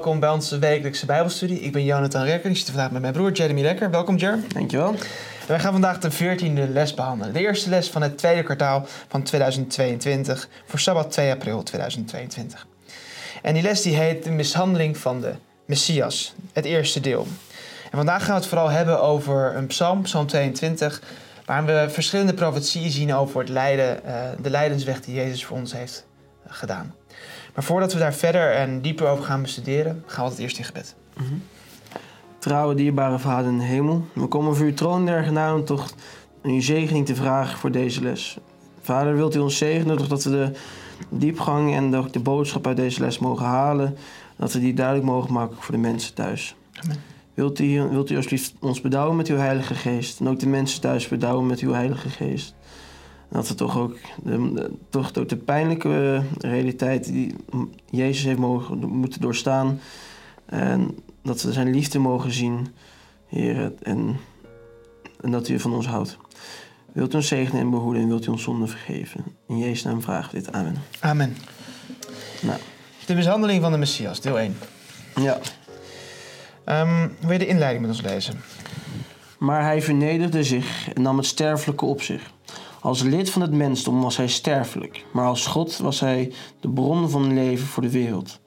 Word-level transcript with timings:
Welkom 0.00 0.20
bij 0.20 0.30
onze 0.30 0.58
wekelijkse 0.58 1.06
Bijbelstudie. 1.06 1.60
Ik 1.60 1.72
ben 1.72 1.84
Jonathan 1.84 2.24
Rekker 2.24 2.44
en 2.44 2.50
ik 2.50 2.56
zit 2.56 2.66
vandaag 2.66 2.90
met 2.90 3.00
mijn 3.00 3.12
broer 3.12 3.32
Jeremy 3.32 3.60
Rekker. 3.60 3.90
Welkom, 3.90 4.16
Jer. 4.16 4.38
Dankjewel. 4.48 4.88
En 4.90 5.46
wij 5.46 5.60
gaan 5.60 5.72
vandaag 5.72 5.98
de 5.98 6.12
14e 6.12 6.72
les 6.72 6.94
behandelen. 6.94 7.34
De 7.34 7.40
eerste 7.40 7.70
les 7.70 7.90
van 7.90 8.02
het 8.02 8.18
tweede 8.18 8.42
kwartaal 8.42 8.86
van 9.08 9.22
2022 9.22 10.48
voor 10.66 10.78
Sabbat 10.78 11.10
2 11.10 11.30
april 11.30 11.62
2022. 11.62 12.66
En 13.42 13.54
die 13.54 13.62
les 13.62 13.82
die 13.82 13.96
heet 13.96 14.24
de 14.24 14.30
mishandeling 14.30 14.96
van 14.96 15.20
de 15.20 15.32
Messias, 15.64 16.34
het 16.52 16.64
eerste 16.64 17.00
deel. 17.00 17.26
En 17.90 17.96
vandaag 17.96 18.24
gaan 18.24 18.34
we 18.34 18.40
het 18.40 18.48
vooral 18.48 18.70
hebben 18.70 19.02
over 19.02 19.56
een 19.56 19.66
psalm, 19.66 20.02
psalm 20.02 20.26
22, 20.26 21.02
waarin 21.44 21.66
we 21.66 21.86
verschillende 21.90 22.34
profetieën 22.34 22.90
zien 22.90 23.14
over 23.14 23.40
het 23.40 23.48
lijden, 23.48 24.00
uh, 24.06 24.12
de 24.42 24.50
lijdensweg 24.50 25.00
die 25.00 25.14
Jezus 25.14 25.44
voor 25.44 25.56
ons 25.56 25.72
heeft 25.72 26.06
uh, 26.46 26.52
gedaan. 26.52 26.94
Maar 27.60 27.68
voordat 27.68 27.92
we 27.92 27.98
daar 27.98 28.14
verder 28.14 28.52
en 28.52 28.80
dieper 28.80 29.08
over 29.08 29.24
gaan 29.24 29.42
bestuderen, 29.42 30.02
gaan 30.06 30.16
we 30.16 30.22
altijd 30.22 30.40
eerst 30.40 30.58
in 30.58 30.64
gebed. 30.64 30.94
Mm 31.16 31.26
-hmm. 31.26 31.42
Trouwe, 32.38 32.74
dierbare 32.74 33.18
Vader 33.18 33.50
in 33.50 33.58
de 33.58 33.64
hemel, 33.64 34.04
we 34.12 34.26
komen 34.26 34.56
voor 34.56 34.66
uw 34.66 34.74
troon 34.74 35.06
der 35.06 35.22
genade 35.22 35.58
om 35.58 35.64
toch 35.64 35.94
uw 36.42 36.60
zegening 36.60 37.06
te 37.06 37.14
vragen 37.14 37.58
voor 37.58 37.70
deze 37.70 38.02
les. 38.02 38.38
Vader, 38.82 39.14
wilt 39.14 39.34
u 39.34 39.38
ons 39.38 39.56
zegenen 39.56 39.96
doordat 39.96 40.24
we 40.24 40.30
de 40.30 40.52
diepgang 41.08 41.74
en 41.74 41.90
de, 41.90 42.10
de 42.10 42.20
boodschap 42.20 42.66
uit 42.66 42.76
deze 42.76 43.00
les 43.00 43.18
mogen 43.18 43.46
halen, 43.46 43.96
dat 44.36 44.52
we 44.52 44.60
die 44.60 44.74
duidelijk 44.74 45.06
mogen 45.06 45.32
maken 45.32 45.56
voor 45.56 45.74
de 45.74 45.80
mensen 45.80 46.14
thuis. 46.14 46.56
Amen. 46.82 46.96
Wilt 47.34 47.58
u, 47.58 47.80
wilt 47.80 48.10
u 48.10 48.16
alsjeblieft 48.16 48.54
ons 48.60 48.80
bedouwen 48.80 49.16
met 49.16 49.28
uw 49.28 49.36
Heilige 49.36 49.74
Geest 49.74 50.20
en 50.20 50.28
ook 50.28 50.38
de 50.38 50.48
mensen 50.48 50.80
thuis 50.80 51.08
bedouwen 51.08 51.46
met 51.46 51.60
uw 51.60 51.72
Heilige 51.72 52.08
Geest. 52.08 52.54
Dat 53.30 53.48
we 53.48 53.54
toch 53.54 53.78
ook 53.78 53.96
de, 54.22 54.52
de, 54.52 54.70
toch 54.88 55.16
ook 55.18 55.28
de 55.28 55.36
pijnlijke 55.36 56.22
realiteit 56.38 57.04
die 57.04 57.34
Jezus 57.90 58.24
heeft 58.24 58.38
mogen, 58.38 58.88
moeten 58.88 59.20
doorstaan. 59.20 59.80
En 60.46 60.98
dat 61.22 61.42
we 61.42 61.52
zijn 61.52 61.70
liefde 61.70 61.98
mogen 61.98 62.32
zien, 62.32 62.66
Heer. 63.26 63.72
En, 63.82 64.16
en 65.20 65.30
dat 65.30 65.48
u 65.48 65.60
van 65.60 65.74
ons 65.74 65.86
houdt. 65.86 66.16
Wilt 66.92 67.12
u 67.12 67.16
ons 67.16 67.28
zegenen 67.28 67.60
en 67.60 67.70
behoeden 67.70 68.02
en 68.02 68.08
wilt 68.08 68.26
u 68.26 68.30
ons 68.30 68.42
zonde 68.42 68.66
vergeven. 68.66 69.24
In 69.48 69.58
Jezus' 69.58 69.82
naam 69.82 70.02
vragen 70.02 70.34
dit. 70.34 70.52
Amen. 70.52 70.74
Amen. 71.00 71.36
Nou. 72.42 72.58
De 73.06 73.14
mishandeling 73.14 73.62
van 73.62 73.72
de 73.72 73.78
Messias, 73.78 74.20
deel 74.20 74.38
1. 74.38 74.56
Ja. 75.14 75.38
Um, 76.64 77.16
wil 77.20 77.30
je 77.30 77.38
de 77.38 77.46
inleiding 77.46 77.86
met 77.86 77.90
ons 77.90 78.02
lezen? 78.02 78.40
Maar 79.38 79.62
hij 79.62 79.82
vernederde 79.82 80.44
zich 80.44 80.92
en 80.92 81.02
nam 81.02 81.16
het 81.16 81.26
sterfelijke 81.26 81.84
op 81.84 82.02
zich. 82.02 82.30
Als 82.80 83.02
lid 83.02 83.30
van 83.30 83.42
het 83.42 83.52
mensdom 83.52 84.00
was 84.00 84.16
hij 84.16 84.28
sterfelijk, 84.28 85.04
maar 85.12 85.26
als 85.26 85.46
God 85.46 85.76
was 85.76 86.00
hij 86.00 86.32
de 86.60 86.68
bron 86.68 87.10
van 87.10 87.34
leven 87.34 87.66
voor 87.66 87.82
de 87.82 87.90
wereld. 87.90 88.40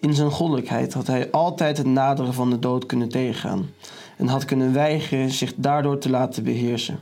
In 0.00 0.14
zijn 0.14 0.30
goddelijkheid 0.30 0.94
had 0.94 1.06
hij 1.06 1.30
altijd 1.30 1.76
het 1.76 1.86
naderen 1.86 2.34
van 2.34 2.50
de 2.50 2.58
dood 2.58 2.86
kunnen 2.86 3.08
tegengaan 3.08 3.70
en 4.16 4.26
had 4.26 4.44
kunnen 4.44 4.72
weigeren 4.72 5.30
zich 5.30 5.52
daardoor 5.56 5.98
te 5.98 6.10
laten 6.10 6.44
beheersen. 6.44 7.00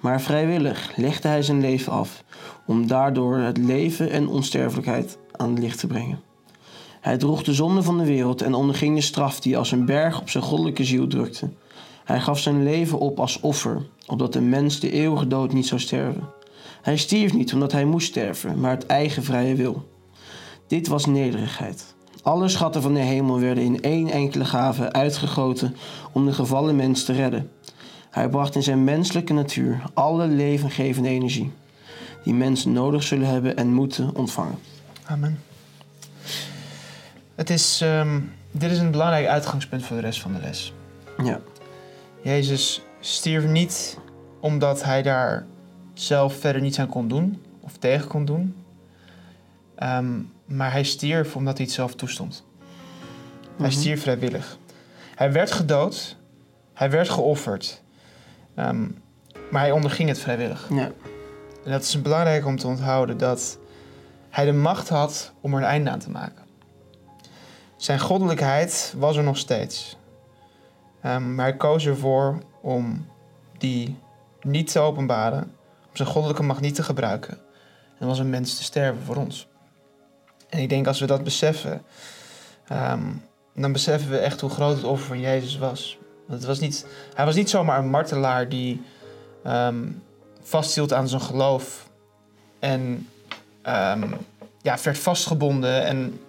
Maar 0.00 0.20
vrijwillig 0.20 0.92
legde 0.96 1.28
hij 1.28 1.42
zijn 1.42 1.60
leven 1.60 1.92
af 1.92 2.24
om 2.66 2.86
daardoor 2.86 3.36
het 3.36 3.58
leven 3.58 4.10
en 4.10 4.28
onsterfelijkheid 4.28 5.18
aan 5.36 5.50
het 5.50 5.58
licht 5.58 5.78
te 5.78 5.86
brengen. 5.86 6.20
Hij 7.00 7.16
droeg 7.16 7.42
de 7.42 7.54
zonde 7.54 7.82
van 7.82 7.98
de 7.98 8.04
wereld 8.04 8.42
en 8.42 8.54
onderging 8.54 8.94
de 8.94 9.02
straf 9.02 9.40
die 9.40 9.58
als 9.58 9.72
een 9.72 9.84
berg 9.84 10.20
op 10.20 10.30
zijn 10.30 10.44
goddelijke 10.44 10.84
ziel 10.84 11.06
drukte. 11.06 11.48
Hij 12.10 12.20
gaf 12.20 12.38
zijn 12.38 12.62
leven 12.62 12.98
op 12.98 13.20
als 13.20 13.40
offer, 13.40 13.86
opdat 14.06 14.32
de 14.32 14.40
mens 14.40 14.80
de 14.80 14.90
eeuwige 14.90 15.26
dood 15.26 15.52
niet 15.52 15.66
zou 15.66 15.80
sterven. 15.80 16.28
Hij 16.82 16.96
stierf 16.96 17.32
niet 17.32 17.52
omdat 17.52 17.72
hij 17.72 17.84
moest 17.84 18.08
sterven, 18.08 18.60
maar 18.60 18.70
uit 18.70 18.86
eigen 18.86 19.22
vrije 19.22 19.54
wil. 19.54 19.88
Dit 20.66 20.88
was 20.88 21.06
nederigheid. 21.06 21.94
Alle 22.22 22.48
schatten 22.48 22.82
van 22.82 22.94
de 22.94 23.00
hemel 23.00 23.40
werden 23.40 23.64
in 23.64 23.82
één 23.82 24.10
enkele 24.10 24.44
gave 24.44 24.92
uitgegoten 24.92 25.76
om 26.12 26.26
de 26.26 26.32
gevallen 26.32 26.76
mens 26.76 27.04
te 27.04 27.12
redden. 27.12 27.50
Hij 28.10 28.28
bracht 28.28 28.54
in 28.54 28.62
zijn 28.62 28.84
menselijke 28.84 29.32
natuur 29.32 29.82
alle 29.94 30.26
levengevende 30.26 31.08
energie, 31.08 31.52
die 32.24 32.34
mensen 32.34 32.72
nodig 32.72 33.02
zullen 33.02 33.28
hebben 33.28 33.56
en 33.56 33.72
moeten 33.72 34.14
ontvangen. 34.14 34.58
Amen. 35.04 35.42
Het 37.34 37.50
is, 37.50 37.80
um, 37.80 38.32
dit 38.50 38.70
is 38.70 38.78
een 38.78 38.90
belangrijk 38.90 39.26
uitgangspunt 39.26 39.84
voor 39.84 39.96
de 39.96 40.02
rest 40.02 40.20
van 40.20 40.32
de 40.32 40.40
les. 40.40 40.72
Ja. 41.24 41.40
Jezus 42.22 42.82
stierf 43.00 43.44
niet 43.44 43.98
omdat 44.40 44.84
hij 44.84 45.02
daar 45.02 45.46
zelf 45.94 46.34
verder 46.34 46.62
niets 46.62 46.78
aan 46.78 46.88
kon 46.88 47.08
doen 47.08 47.42
of 47.60 47.76
tegen 47.76 48.08
kon 48.08 48.24
doen. 48.24 48.56
Um, 49.82 50.32
maar 50.44 50.72
hij 50.72 50.84
stierf 50.84 51.36
omdat 51.36 51.56
hij 51.56 51.66
het 51.66 51.74
zelf 51.74 51.94
toestond. 51.94 52.44
Mm-hmm. 52.60 53.64
Hij 53.64 53.70
stierf 53.70 54.02
vrijwillig. 54.02 54.58
Hij 55.14 55.32
werd 55.32 55.52
gedood, 55.52 56.16
hij 56.74 56.90
werd 56.90 57.08
geofferd, 57.08 57.82
um, 58.56 59.02
maar 59.50 59.60
hij 59.60 59.70
onderging 59.70 60.08
het 60.08 60.18
vrijwillig. 60.18 60.68
Ja. 60.70 60.90
En 61.64 61.70
dat 61.70 61.82
is 61.82 62.02
belangrijk 62.02 62.46
om 62.46 62.56
te 62.56 62.66
onthouden 62.66 63.18
dat 63.18 63.58
hij 64.30 64.44
de 64.44 64.52
macht 64.52 64.88
had 64.88 65.32
om 65.40 65.52
er 65.54 65.58
een 65.58 65.66
einde 65.66 65.90
aan 65.90 65.98
te 65.98 66.10
maken. 66.10 66.44
Zijn 67.76 68.00
goddelijkheid 68.00 68.94
was 68.96 69.16
er 69.16 69.22
nog 69.22 69.36
steeds. 69.36 69.96
Um, 71.06 71.34
maar 71.34 71.44
hij 71.44 71.56
koos 71.56 71.86
ervoor 71.86 72.38
om 72.60 73.06
die 73.58 73.98
niet 74.42 74.72
te 74.72 74.78
openbaren, 74.78 75.42
om 75.88 75.96
zijn 75.96 76.08
goddelijke 76.08 76.42
macht 76.42 76.60
niet 76.60 76.74
te 76.74 76.82
gebruiken. 76.82 77.38
En 77.98 78.06
was 78.06 78.18
een 78.18 78.30
mens 78.30 78.56
te 78.56 78.62
sterven 78.62 79.02
voor 79.02 79.16
ons. 79.16 79.48
En 80.48 80.58
ik 80.58 80.68
denk 80.68 80.86
als 80.86 81.00
we 81.00 81.06
dat 81.06 81.24
beseffen, 81.24 81.82
um, 82.72 83.22
dan 83.54 83.72
beseffen 83.72 84.10
we 84.10 84.18
echt 84.18 84.40
hoe 84.40 84.50
groot 84.50 84.76
het 84.76 84.84
offer 84.84 85.06
van 85.06 85.20
Jezus 85.20 85.58
was. 85.58 85.98
Het 86.28 86.44
was 86.44 86.58
niet, 86.58 86.86
hij 87.14 87.24
was 87.24 87.34
niet 87.34 87.50
zomaar 87.50 87.78
een 87.78 87.90
martelaar 87.90 88.48
die 88.48 88.82
um, 89.46 90.02
vasthield 90.42 90.92
aan 90.92 91.08
zijn 91.08 91.20
geloof 91.20 91.88
en 92.58 93.08
ja, 94.62 94.78
werd 94.82 94.98
vastgebonden 94.98 95.84
en 95.84 96.20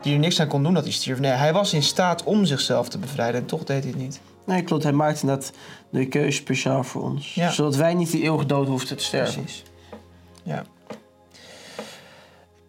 die 0.00 0.12
er 0.12 0.18
niks 0.18 0.40
aan 0.40 0.48
kon 0.48 0.62
doen 0.62 0.74
dat 0.74 0.82
hij 0.82 0.92
stierf. 0.92 1.18
Nee, 1.18 1.30
hij 1.30 1.52
was 1.52 1.72
in 1.72 1.82
staat 1.82 2.24
om 2.24 2.44
zichzelf 2.44 2.88
te 2.88 2.98
bevrijden 2.98 3.40
en 3.40 3.46
toch 3.46 3.64
deed 3.64 3.82
hij 3.82 3.92
het 3.92 4.00
niet. 4.00 4.20
Nee, 4.46 4.62
klopt. 4.62 4.82
Hij 4.82 4.92
maakte 4.92 5.26
dat 5.26 5.52
de 5.90 6.08
keuze 6.08 6.36
speciaal 6.36 6.84
voor 6.84 7.02
ons. 7.02 7.34
Ja. 7.34 7.50
Zodat 7.50 7.76
wij 7.76 7.94
niet 7.94 8.10
de 8.10 8.22
eeuwige 8.22 8.46
dood 8.46 8.66
hoefden 8.66 8.96
te 8.96 9.04
sterven. 9.04 9.42
Precies. 9.42 9.62
Ja. 10.42 10.64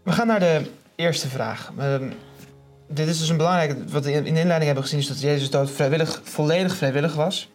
We 0.04 0.12
gaan 0.12 0.28
naar 0.28 0.40
de 0.40 0.72
eerste 0.96 1.28
vraag. 1.28 1.72
Um, 1.80 2.14
dit 2.88 3.08
is 3.08 3.20
dus 3.20 3.30
een 3.30 3.38
belangrijke... 3.38 3.86
Wat 3.88 4.06
we 4.06 4.12
in 4.12 4.24
de 4.24 4.30
inleiding 4.30 4.64
hebben 4.64 4.84
gezien... 4.84 5.00
is 5.00 5.08
dat 5.08 5.22
Jezus 5.22 5.50
dood 5.50 5.72
vrijwillig, 5.72 6.22
volledig 6.24 6.76
vrijwillig 6.76 7.16
was. 7.16 7.50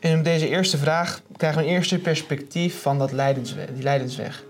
En 0.00 0.18
op 0.18 0.24
deze 0.24 0.48
eerste 0.48 0.78
vraag 0.78 1.20
krijgen 1.36 1.60
we 1.60 1.66
een 1.66 1.74
eerste 1.74 1.98
perspectief 1.98 2.82
van 2.82 2.98
dat 2.98 3.12
lijdensweg, 3.12 3.66
die 3.74 3.82
lijdensweg. 3.82 4.44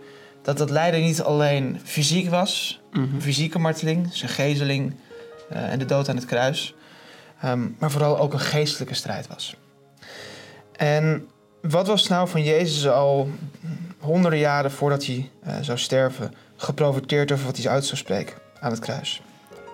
Dat 0.49 0.59
dat 0.59 0.71
lijden 0.71 1.01
niet 1.01 1.23
alleen 1.23 1.81
fysiek 1.85 2.31
was, 2.31 2.81
Mhm. 2.93 3.21
fysieke 3.21 3.59
marteling, 3.59 4.09
zijn 4.13 4.31
gezeling 4.31 4.95
uh, 5.53 5.73
en 5.73 5.79
de 5.79 5.85
dood 5.85 6.09
aan 6.09 6.17
het 6.17 6.25
kruis, 6.25 6.75
um, 7.45 7.77
maar 7.79 7.91
vooral 7.91 8.19
ook 8.19 8.33
een 8.33 8.41
geestelijke 8.41 8.95
strijd 8.95 9.27
was. 9.27 9.57
En 10.77 11.29
wat 11.63 11.87
was 11.87 12.09
nou 12.09 12.29
van 12.29 12.43
Jezus 12.43 12.89
al 12.89 13.29
honderden 13.99 14.39
jaren 14.39 14.71
voordat 14.71 15.07
hij 15.07 15.31
uh, 15.47 15.55
zou 15.61 15.79
sterven 15.79 16.35
geprofiteerd 16.57 17.33
over 17.33 17.47
wat 17.47 17.57
hij 17.57 17.71
uit 17.71 17.85
zou 17.85 17.97
spreken 17.97 18.35
aan 18.61 18.71
het 18.71 18.81
kruis? 18.81 19.23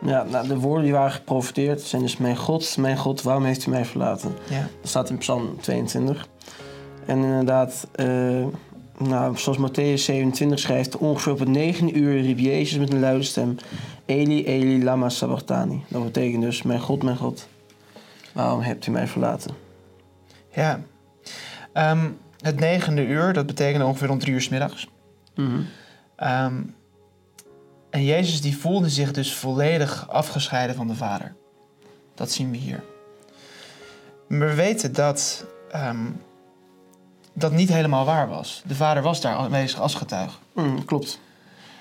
Ja, 0.03 0.23
nou, 0.23 0.49
de 0.49 0.57
woorden 0.57 0.85
die 0.85 0.93
waren 0.93 1.13
geprofiteerd 1.13 1.81
zijn 1.81 2.03
dus: 2.03 2.17
Mijn 2.17 2.37
God, 2.37 2.77
mijn 2.77 2.97
God, 2.97 3.23
waarom 3.23 3.45
heeft 3.45 3.67
u 3.67 3.71
mij 3.71 3.85
verlaten? 3.85 4.35
Ja. 4.51 4.69
Dat 4.81 4.91
staat 4.91 5.11
in 5.11 5.19
Psalm 5.19 5.61
22. 5.61 6.27
En 7.07 7.17
inderdaad, 7.23 7.87
uh, 7.97 8.47
nou, 8.99 9.39
zoals 9.39 9.59
Matthäus 9.59 10.05
27 10.05 10.59
schrijft, 10.59 10.97
ongeveer 10.97 11.33
op 11.33 11.39
het 11.39 11.49
negen 11.49 11.99
uur 11.99 12.21
riep 12.21 12.39
Jezus 12.39 12.79
met 12.79 12.93
een 12.93 13.01
luide 13.01 13.25
stem: 13.25 13.57
Eli, 14.07 14.45
Eli, 14.45 14.85
lama 14.85 15.09
sabachthani. 15.09 15.85
Dat 15.89 16.05
betekent 16.05 16.43
dus: 16.43 16.63
Mijn 16.63 16.81
God, 16.81 17.03
mijn 17.03 17.17
God, 17.17 17.49
waarom 18.33 18.61
hebt 18.61 18.87
u 18.87 18.91
mij 18.91 19.07
verlaten? 19.07 19.55
Ja. 20.53 20.81
Um, 21.75 22.19
het 22.41 22.61
negende 22.61 23.07
uur, 23.07 23.33
dat 23.33 23.47
betekende 23.47 23.85
ongeveer 23.85 24.11
om 24.11 24.19
drie 24.19 24.35
uur 24.35 24.41
s 24.41 24.49
middags. 24.49 24.89
Mm 25.35 25.47
-hmm. 25.47 25.67
um, 26.29 26.75
en 27.91 28.05
Jezus 28.05 28.41
die 28.41 28.59
voelde 28.59 28.89
zich 28.89 29.13
dus 29.13 29.35
volledig 29.35 30.09
afgescheiden 30.09 30.77
van 30.77 30.87
de 30.87 30.95
Vader. 30.95 31.35
Dat 32.15 32.31
zien 32.31 32.51
we 32.51 32.57
hier. 32.57 32.83
Maar 34.29 34.39
we 34.39 34.55
weten 34.55 34.93
dat 34.93 35.47
um, 35.75 36.21
dat 37.35 37.53
niet 37.53 37.69
helemaal 37.69 38.05
waar 38.05 38.29
was. 38.29 38.63
De 38.67 38.75
vader 38.75 39.03
was 39.03 39.21
daar 39.21 39.35
aanwezig 39.35 39.81
als 39.81 39.95
getuige. 39.95 40.37
Mm, 40.53 40.85
klopt. 40.85 41.21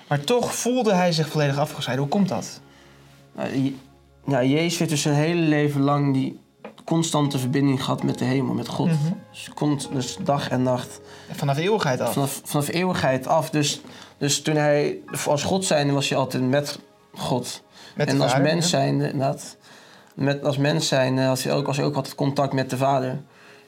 Maar 0.08 0.20
toch 0.20 0.54
voelde 0.54 0.94
hij 0.94 1.12
zich 1.12 1.28
volledig 1.28 1.58
afgescheiden. 1.58 2.04
Hoe 2.04 2.14
komt 2.14 2.28
dat? 2.28 2.60
Nou, 3.34 3.74
ja, 4.26 4.42
Jezus 4.42 4.78
heeft 4.78 4.90
dus 4.90 5.02
zijn 5.02 5.14
hele 5.14 5.40
leven 5.40 5.80
lang 5.80 6.14
die 6.14 6.40
constante 6.84 7.38
verbinding 7.38 7.84
gehad 7.84 8.02
met 8.02 8.18
de 8.18 8.24
hemel, 8.24 8.54
met 8.54 8.68
God. 8.68 8.86
Mm 8.86 8.98
-hmm. 9.02 9.20
dus, 9.30 9.50
komt, 9.54 9.88
dus 9.92 10.16
dag 10.22 10.48
en 10.48 10.62
nacht. 10.62 11.00
Vanaf 11.30 11.56
eeuwigheid 11.56 12.00
af? 12.00 12.12
Vanaf, 12.12 12.40
vanaf 12.44 12.68
eeuwigheid 12.68 13.26
af. 13.26 13.50
Dus, 13.50 13.80
dus 14.18 14.42
toen 14.42 14.56
hij 14.56 14.98
als 15.26 15.42
God 15.42 15.64
zijnde 15.64 15.92
was 15.92 16.08
hij 16.08 16.18
altijd 16.18 16.48
met, 16.48 16.78
God. 17.14 17.62
Met 17.96 18.06
de 18.06 18.12
en 18.12 18.20
als 18.20 18.30
vader, 18.30 18.46
mens 18.46 18.64
ja. 18.64 18.70
zijn, 18.70 19.00
inderdaad. 19.00 19.56
Met, 20.14 20.44
als 20.44 20.56
mens 20.56 20.88
zijn 20.88 21.18
had 21.18 21.42
hij 21.42 21.52
ook, 21.52 21.66
was 21.66 21.76
hij 21.76 21.86
ook 21.86 21.96
altijd 21.96 22.14
contact 22.14 22.52
met 22.52 22.70
de 22.70 22.76
vader. 22.76 23.22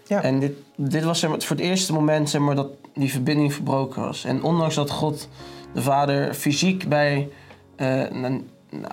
Ja. 0.07 0.23
En 0.23 0.41
dit, 0.41 0.53
dit 0.77 1.05
was 1.05 1.19
zeg 1.19 1.31
maar, 1.31 1.41
voor 1.41 1.57
het 1.57 1.65
eerste 1.65 1.93
moment 1.93 2.31
zeg 2.31 2.41
maar, 2.41 2.55
dat 2.55 2.69
die 2.95 3.11
verbinding 3.11 3.53
verbroken 3.53 4.03
was. 4.03 4.25
En 4.25 4.43
ondanks 4.43 4.75
dat 4.75 4.91
God, 4.91 5.29
de 5.75 5.83
vader, 5.83 6.35
fysiek 6.35 6.89
bij... 6.89 7.29
nou, 7.77 8.43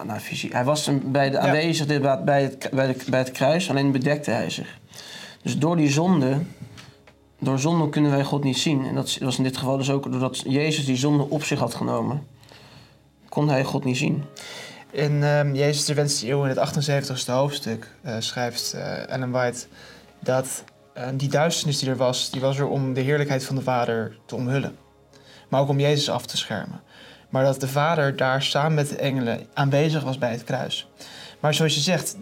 nou, 0.05 0.19
fysiek, 0.19 0.53
hij 0.53 0.63
was 0.63 0.89
bij 1.03 1.29
de, 1.29 1.35
Ja. 1.35 1.41
aanwezig 1.41 1.85
bij 1.85 2.41
het, 2.41 2.69
bij, 2.71 2.87
de, 2.87 2.97
bij 3.09 3.19
het 3.19 3.31
kruis, 3.31 3.69
alleen 3.69 3.91
bedekte 3.91 4.31
hij 4.31 4.49
zich. 4.49 4.77
Dus 5.41 5.57
door 5.57 5.75
die 5.75 5.89
zonde, 5.89 6.37
door 7.39 7.59
zonde 7.59 7.89
kunnen 7.89 8.11
wij 8.11 8.23
God 8.23 8.43
niet 8.43 8.57
zien. 8.57 8.85
En 8.85 8.95
dat 8.95 9.17
was 9.17 9.37
in 9.37 9.43
dit 9.43 9.57
geval 9.57 9.77
dus 9.77 9.89
ook 9.89 10.11
doordat 10.11 10.39
Jezus 10.39 10.85
die 10.85 10.95
zonde 10.95 11.29
op 11.29 11.43
zich 11.43 11.59
had 11.59 11.73
genomen, 11.73 12.27
kon 13.29 13.49
hij 13.49 13.63
God 13.63 13.83
niet 13.83 13.97
zien. 13.97 14.23
In 14.91 15.23
ehm, 15.23 15.55
Jezus 15.55 15.85
de 15.85 15.93
Wenste 15.93 16.29
Eeuw, 16.29 16.43
in 16.43 16.49
het 16.49 16.57
78ste 16.57 17.31
hoofdstuk, 17.31 17.91
eh, 18.01 18.15
schrijft 18.19 18.73
eh, 18.73 19.09
Ellen 19.09 19.31
White 19.31 19.65
dat 20.19 20.63
eh, 20.93 21.07
die 21.13 21.29
duisternis 21.29 21.79
die 21.79 21.89
er 21.89 21.95
was, 21.97 22.29
die 22.31 22.41
was 22.41 22.57
er 22.57 22.67
om 22.67 22.93
de 22.93 23.01
heerlijkheid 23.01 23.45
van 23.45 23.55
de 23.55 23.61
Vader 23.61 24.17
te 24.25 24.35
omhullen. 24.35 24.75
Maar 25.49 25.61
ook 25.61 25.69
om 25.69 25.79
Jezus 25.79 26.09
af 26.09 26.25
te 26.25 26.37
schermen. 26.37 26.81
Maar 27.29 27.43
dat 27.43 27.59
de 27.59 27.67
Vader 27.67 28.15
daar 28.15 28.41
samen 28.43 28.73
met 28.73 28.89
de 28.89 28.95
engelen 28.95 29.47
aanwezig 29.53 30.03
was 30.03 30.17
bij 30.17 30.31
het 30.31 30.43
kruis. 30.43 30.87
Maar 31.39 31.53
zoals 31.53 31.73
je 31.75 31.81
zegt, 31.81 32.17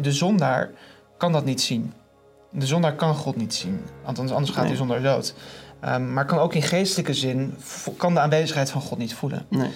de 0.00 0.12
zondaar 0.12 0.70
kan 1.16 1.32
dat 1.32 1.44
niet 1.44 1.60
zien. 1.60 1.92
De 2.50 2.66
zondaar 2.66 2.94
kan 2.94 3.14
God 3.14 3.36
niet 3.36 3.54
zien. 3.54 3.80
Althans, 4.04 4.30
anders 4.30 4.50
gaat 4.50 4.60
Nee. 4.60 4.68
die 4.68 4.76
zondaar 4.76 5.02
dood. 5.02 5.34
Ehm, 5.80 6.12
maar 6.12 6.24
kan 6.26 6.38
ook 6.38 6.54
in 6.54 6.62
geestelijke 6.62 7.14
zin, 7.14 7.54
kan 7.96 8.14
de 8.14 8.20
aanwezigheid 8.20 8.70
van 8.70 8.80
God 8.80 8.98
niet 8.98 9.14
voelen. 9.14 9.46
Nee. 9.48 9.70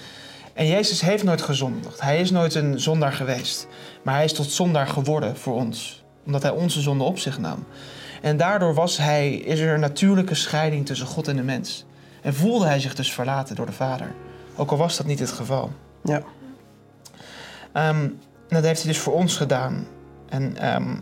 En 0.55 0.67
Jezus 0.67 1.01
heeft 1.01 1.25
nooit 1.25 1.43
gezondigd. 1.43 2.01
Hij 2.01 2.21
is 2.21 2.31
nooit 2.31 2.55
een 2.55 2.81
zondaar 2.81 3.13
geweest. 3.13 3.67
Maar 4.03 4.15
hij 4.15 4.25
is 4.25 4.33
tot 4.33 4.51
zondaar 4.51 4.87
geworden 4.89 5.37
voor 5.37 5.55
ons. 5.55 6.05
Omdat 6.27 6.43
hij 6.43 6.51
onze 6.51 6.81
zonde 6.81 7.05
op 7.05 7.19
zich 7.19 7.39
nam. 7.39 7.67
En 8.23 8.37
daardoor 8.37 8.75
was 8.75 8.97
hij, 8.97 9.35
is 9.35 9.61
er 9.61 9.75
een 9.75 9.81
natuurlijke 9.81 10.35
scheiding 10.35 10.87
tussen 10.87 11.07
God 11.07 11.29
en 11.29 11.37
de 11.37 11.43
mens. 11.43 11.85
En 12.23 12.35
voelde 12.35 12.67
hij 12.67 12.81
zich 12.81 12.95
dus 12.95 13.13
verlaten 13.13 13.57
door 13.57 13.67
de 13.67 13.73
Vader. 13.73 14.15
Ook 14.57 14.71
al 14.71 14.77
was 14.77 14.97
dat 14.97 15.07
niet 15.07 15.19
het 15.19 15.31
geval. 15.31 15.73
Ja. 16.03 16.23
Ehm, 17.73 18.09
dat 18.49 18.65
heeft 18.65 18.83
hij 18.83 18.93
dus 18.93 19.01
voor 19.01 19.13
ons 19.13 19.37
gedaan. 19.37 19.87
En 20.29 20.57
ehm, 20.57 20.97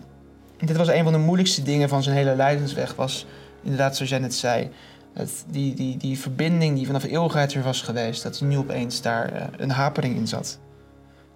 dit 0.57 0.77
was 0.77 0.89
een 0.89 1.05
van 1.05 1.13
de 1.13 1.19
moeilijkste 1.19 1.63
dingen 1.63 1.89
van 1.89 2.03
zijn 2.03 2.17
hele 2.17 2.37
lijdensweg. 2.37 2.95
Was 2.95 3.27
inderdaad, 3.63 3.97
zoals 3.97 4.11
jij 4.11 4.21
net 4.21 4.35
zei, 4.35 4.71
het, 5.13 5.45
die, 5.49 5.75
die, 5.75 5.97
die 5.97 6.19
verbinding 6.19 6.77
die 6.77 6.87
vanaf 6.87 7.05
eeuwigheid 7.05 7.55
er 7.55 7.63
was 7.63 7.83
geweest. 7.83 8.23
Dat 8.23 8.39
hij 8.39 8.49
nu 8.49 8.57
opeens 8.57 9.03
daar 9.03 9.33
eh, 9.33 9.47
een 9.57 9.71
hapering 9.71 10.17
in 10.17 10.29
zat. 10.29 10.59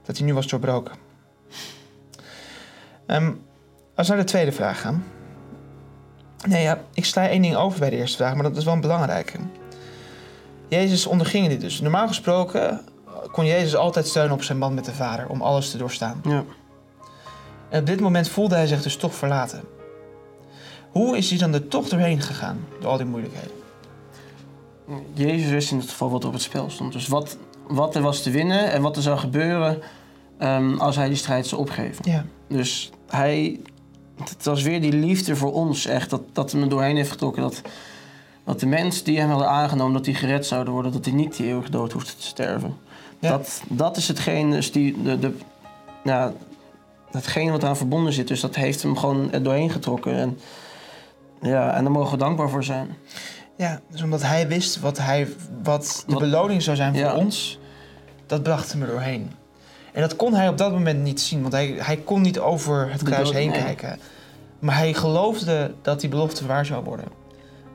Dat 0.04 0.16
hij 0.16 0.26
nu 0.26 0.34
was 0.34 0.46
doorbroken. 0.46 0.94
Ehm, 3.06 3.32
als 3.94 4.08
we 4.08 4.14
naar 4.14 4.25
de 4.25 4.30
tweede 4.30 4.52
vraag 4.52 4.80
gaan. 4.80 5.04
Nee, 6.46 6.62
ja, 6.62 6.81
ik 6.94 7.05
sla 7.05 7.29
één 7.29 7.43
ding 7.43 7.56
over 7.56 7.79
bij 7.79 7.90
de 7.90 7.96
eerste 7.96 8.17
vraag, 8.17 8.35
maar 8.35 8.43
dat 8.43 8.56
is 8.56 8.64
wel 8.64 8.75
een 8.75 8.81
belangrijke. 8.81 9.38
Jezus 10.69 11.06
onderging 11.06 11.49
dit 11.49 11.61
dus. 11.61 11.81
Normaal 11.81 12.08
gesproken 12.08 12.81
kon 13.32 13.46
Jezus 13.46 13.76
altijd 13.76 14.06
steunen 14.06 14.32
op 14.32 14.43
zijn 14.43 14.58
band 14.58 14.75
met 14.75 14.85
de 14.85 14.94
Vader 14.94 15.29
om 15.29 15.43
alles 15.43 15.70
te 15.70 15.79
doorstaan. 15.79 16.20
Ja. 16.25 16.44
En 17.69 17.81
op 17.81 17.87
dit 17.87 18.00
moment 18.00 18.29
voelde 18.29 18.55
hij 18.55 18.67
zich 18.67 18.82
dus 18.82 18.96
toch 18.96 19.14
verlaten. 19.14 19.62
Hoe 20.90 21.17
is 21.17 21.31
hij 21.31 21.38
dan 21.38 21.55
er 21.55 21.69
toch 21.69 21.88
doorheen 21.88 22.20
gegaan, 22.20 22.67
door 22.81 22.90
al 22.90 22.96
die 22.96 23.06
moeilijkheden? 23.06 23.56
Jezus 25.12 25.50
wist 25.50 25.70
in 25.70 25.79
het 25.79 25.90
geval 25.90 26.11
wat 26.11 26.23
er 26.23 26.29
op 26.29 26.35
het 26.35 26.43
spel 26.43 26.70
stond. 26.70 26.93
Dus 26.93 27.08
wat, 27.08 27.37
wat 27.67 27.94
er 27.94 28.02
was 28.02 28.23
te 28.23 28.31
winnen 28.31 28.70
en 28.70 28.82
wat 28.82 28.96
er 28.96 29.02
zou 29.02 29.19
gebeuren 29.19 29.82
ehm, 30.38 30.79
als 30.79 30.96
hij 30.96 31.08
die 31.08 31.17
strijd 31.17 31.46
zou 31.46 31.61
opgeven. 31.61 32.11
Ja, 32.11 32.25
Dus 32.49 32.90
hij, 33.08 33.61
het 34.19 34.44
was 34.44 34.62
weer 34.62 34.81
die 34.81 34.93
liefde 34.93 35.37
voor 35.37 35.53
ons 35.53 35.87
echt, 35.87 36.11
dat, 36.11 36.23
dat 36.32 36.53
er 36.53 36.69
doorheen 36.69 36.97
heeft 36.97 37.11
getrokken. 37.11 37.43
Dat, 37.43 37.62
dat 38.44 38.61
de 38.61 38.67
mensen 38.67 39.05
die 39.05 39.19
hem 39.19 39.29
hadden 39.29 39.49
aangenomen, 39.49 39.93
dat 39.93 40.05
die 40.05 40.15
gered 40.15 40.47
zouden 40.47 40.73
worden, 40.73 40.93
dat 40.93 41.05
hij 41.05 41.15
niet 41.15 41.37
die 41.37 41.47
eeuwige 41.47 41.70
dood 41.70 41.93
hoefde 41.93 42.12
te 42.17 42.26
sterven. 42.26 42.76
Ja. 43.19 43.31
Dat, 43.31 43.62
dat 43.69 43.97
is 43.97 44.09
hetgeen, 44.09 44.50
dus 44.50 44.73
die, 44.73 45.03
de, 45.03 45.19
de, 45.19 45.35
ja, 46.05 46.32
hetgeen 47.11 47.50
wat 47.50 47.62
eraan 47.62 47.76
verbonden 47.76 48.12
zit. 48.12 48.29
Dus 48.29 48.41
dat 48.41 48.55
heeft 48.55 48.82
hem 48.82 48.97
gewoon 48.97 49.32
er 49.32 49.43
doorheen 49.43 49.70
getrokken. 49.70 50.15
En, 50.15 50.38
ja, 51.43 51.75
en 51.75 51.82
daar 51.82 51.93
mogen 51.93 52.11
we 52.12 52.17
dankbaar 52.19 52.49
voor 52.50 52.64
zijn. 52.64 52.97
ja 53.56 53.81
dus 53.91 54.03
omdat 54.03 54.23
hij 54.23 54.49
wist 54.49 54.81
wat, 54.81 54.99
hij, 54.99 55.29
wat 55.62 56.03
de 56.06 56.12
Wat- 56.12 56.23
beloning 56.23 56.62
zou 56.62 56.76
zijn 56.76 56.93
voor 56.93 57.03
Ja. 57.03 57.14
ons, 57.17 57.59
dat 58.26 58.43
bracht 58.43 58.73
hem 58.73 58.82
er 58.82 58.88
doorheen. 58.88 59.31
En 59.99 60.05
dat 60.05 60.17
kon 60.17 60.35
hij 60.35 60.49
op 60.49 60.59
dat 60.59 60.73
moment 60.73 61.03
niet 61.03 61.21
zien, 61.21 61.41
want 61.41 61.53
hij, 61.53 61.75
hij 61.79 61.97
kon 61.97 62.21
niet 62.21 62.39
over 62.39 62.93
het 62.93 63.03
kruis 63.03 63.33
heen 63.33 63.50
nee. 63.50 63.62
kijken. 63.62 63.99
Maar 64.59 64.77
hij 64.77 64.95
geloofde 64.95 65.75
dat 65.83 66.00
die 66.00 66.09
belofte 66.09 66.47
waar 66.47 66.67
zou 66.67 66.85
worden. 66.85 67.05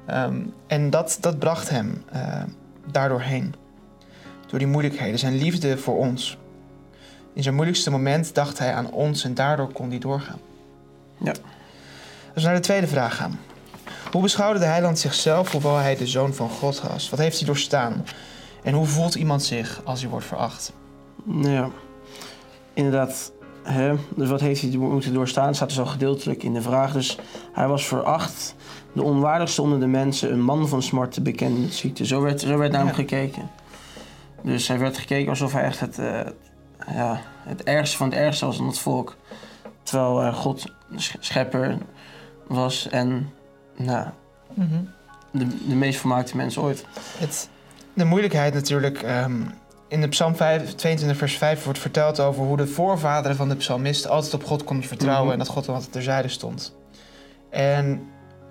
Ehm, 0.06 0.42
en 0.68 0.90
dat, 0.90 1.18
dat 1.20 1.40
bracht 1.40 1.70
hem 1.70 2.04
eh, 2.12 2.44
daardoor 2.92 3.22
heen. 3.22 3.56
Door 4.48 4.60
die 4.60 4.68
moeilijkheden, 4.68 5.20
zijn 5.20 5.36
liefde 5.36 5.78
voor 5.78 5.98
ons. 5.98 6.38
In 7.34 7.44
zijn 7.44 7.56
moeilijkste 7.56 7.92
moment 7.92 8.36
dacht 8.36 8.60
hij 8.60 8.74
aan 8.74 8.92
ons 8.92 9.24
en 9.24 9.34
daardoor 9.34 9.72
kon 9.72 9.90
hij 9.90 10.00
doorgaan. 10.00 10.40
Ja. 11.18 11.34
Als 12.34 12.44
we 12.44 12.50
naar 12.50 12.56
de 12.56 12.60
tweede 12.60 12.88
vraag 12.88 13.16
gaan. 13.16 13.40
Hoe 14.12 14.22
beschouwde 14.22 14.60
de 14.60 14.66
heiland 14.66 15.00
zichzelf 15.00 15.52
hoewel 15.52 15.76
hij 15.76 15.96
de 15.96 16.08
zoon 16.08 16.34
van 16.34 16.50
God 16.50 16.82
was? 16.82 17.10
Wat 17.10 17.20
heeft 17.20 17.38
hij 17.38 17.48
doorstaan? 17.48 18.06
En 18.64 18.74
hoe 18.74 18.86
voelt 18.86 19.16
iemand 19.16 19.44
zich 19.44 19.82
als 19.84 20.02
hij 20.02 20.10
wordt 20.10 20.26
veracht? 20.26 20.74
Ja, 21.42 21.70
inderdaad. 22.74 23.32
Hè? 23.64 23.94
Dus 24.16 24.30
wat 24.30 24.40
heeft 24.40 24.62
hij 24.62 24.78
moeten 24.78 25.14
doorstaan, 25.14 25.56
staat 25.56 25.68
dus 25.70 25.80
al 25.80 25.86
gedeeltelijk 25.86 26.44
in 26.44 26.54
de 26.54 26.62
vraag. 26.62 26.94
Dus 26.94 27.18
hij 27.54 27.68
was 27.68 27.86
veracht, 27.86 28.56
de 28.94 29.04
onwaardigste 29.04 29.62
onder 29.62 29.80
de 29.80 29.88
mensen, 29.88 30.32
een 30.32 30.42
man 30.42 30.68
van 30.68 30.82
smart, 30.82 31.24
bekend 31.24 31.62
met 31.62 31.74
ziekte. 31.74 32.06
Zo 32.06 32.22
werd, 32.22 32.40
zo 32.40 32.58
werd 32.58 32.72
naar 32.72 32.80
hem 32.80 32.90
Ja. 32.90 32.94
gekeken. 32.96 33.50
Dus 34.42 34.68
hij 34.68 34.80
werd 34.80 34.98
gekeken 34.98 35.30
alsof 35.30 35.54
hij 35.54 35.64
echt 35.64 35.80
het, 35.80 36.00
eh, 36.00 36.20
ja, 36.94 37.22
het 37.44 37.64
ergste 37.64 37.98
van 37.98 38.10
het 38.10 38.18
ergste 38.18 38.46
was 38.46 38.60
in 38.60 38.66
het 38.66 38.80
volk. 38.80 39.16
Terwijl 39.84 40.22
eh, 40.22 40.34
God 40.36 40.66
schepper 41.20 41.78
was 42.48 42.88
en 42.90 43.30
nou, 43.78 44.08
de, 45.32 45.48
de 45.68 45.76
meest 45.76 46.00
vermaakte 46.00 46.38
mens 46.38 46.58
ooit. 46.58 46.86
Het, 47.18 47.50
de 47.94 48.06
moeilijkheid 48.06 48.54
natuurlijk. 48.54 49.02
ehm, 49.02 49.42
in 49.94 50.02
de 50.02 50.08
Psalm 50.08 50.36
5, 50.36 50.76
22, 50.76 51.18
vers 51.18 51.38
5 51.38 51.64
wordt 51.64 51.80
verteld 51.80 52.20
over 52.20 52.44
hoe 52.44 52.58
de 52.58 52.68
voorvaderen 52.68 53.38
van 53.38 53.50
de 53.50 53.56
psalmist 53.56 54.08
altijd 54.08 54.34
op 54.34 54.44
God 54.44 54.64
konden 54.64 54.88
vertrouwen 54.88 55.24
Mhm. 55.24 55.32
en 55.34 55.40
dat 55.40 55.48
God 55.48 55.70
altijd 55.70 55.92
terzijde 55.92 56.28
stond. 56.28 56.76
En 57.50 58.02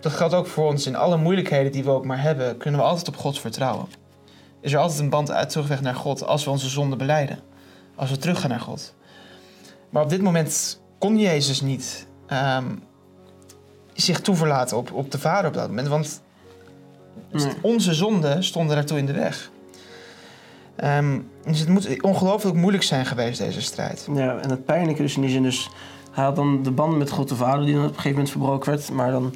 dat 0.00 0.12
geldt 0.12 0.34
ook 0.34 0.46
voor 0.46 0.66
ons. 0.66 0.86
In 0.86 0.96
alle 0.96 1.16
moeilijkheden 1.16 1.72
die 1.72 1.84
we 1.84 1.90
ook 1.90 2.04
maar 2.04 2.22
hebben, 2.22 2.56
kunnen 2.56 2.80
we 2.80 2.86
altijd 2.86 3.08
op 3.08 3.16
God 3.16 3.40
vertrouwen. 3.40 3.86
Is 4.60 4.72
er 4.72 4.78
altijd 4.78 5.00
een 5.00 5.10
band 5.10 5.30
uit 5.30 5.50
terugweg 5.50 5.80
naar 5.80 5.94
God 5.94 6.24
als 6.26 6.44
we 6.44 6.50
onze 6.50 6.68
zonde 6.68 6.96
beleiden. 6.96 7.38
Als 7.94 8.10
we 8.10 8.16
teruggaan 8.18 8.50
naar 8.50 8.60
God. 8.60 8.94
Maar 9.90 10.02
op 10.02 10.08
dit 10.10 10.22
moment 10.22 10.80
kon 10.98 11.18
Jezus 11.18 11.60
niet 11.60 12.06
ehm, 12.26 12.64
zich 13.92 14.20
toeverlaten 14.20 14.76
op, 14.76 14.92
op 14.92 15.10
de 15.10 15.18
Vader 15.18 15.46
op 15.48 15.54
dat 15.54 15.68
moment. 15.68 15.88
Want 15.88 16.22
onze 17.62 17.94
zonden 17.94 18.44
stonden 18.44 18.76
daartoe 18.76 18.98
in 18.98 19.06
de 19.06 19.12
weg. 19.12 19.50
Ehm, 20.76 21.18
dus 21.44 21.58
het 21.58 21.68
moet 21.68 22.02
ongelooflijk 22.02 22.56
moeilijk 22.56 22.84
zijn 22.84 23.06
geweest, 23.06 23.38
deze 23.38 23.62
strijd. 23.62 24.08
Ja, 24.14 24.36
en 24.38 24.50
het 24.50 24.64
pijnlijke 24.64 25.02
dus 25.02 25.14
in 25.14 25.20
die 25.20 25.30
zin 25.30 25.42
dus... 25.42 25.70
Hij 26.12 26.24
had 26.24 26.36
dan 26.36 26.62
de 26.62 26.70
band 26.70 26.96
met 26.96 27.10
God 27.10 27.28
de 27.28 27.36
Vader 27.36 27.64
die 27.64 27.74
dan 27.74 27.82
op 27.82 27.88
een 27.88 27.94
gegeven 27.94 28.10
moment 28.16 28.30
verbroken 28.30 28.70
werd. 28.70 28.90
Maar 28.92 29.10
dan 29.10 29.34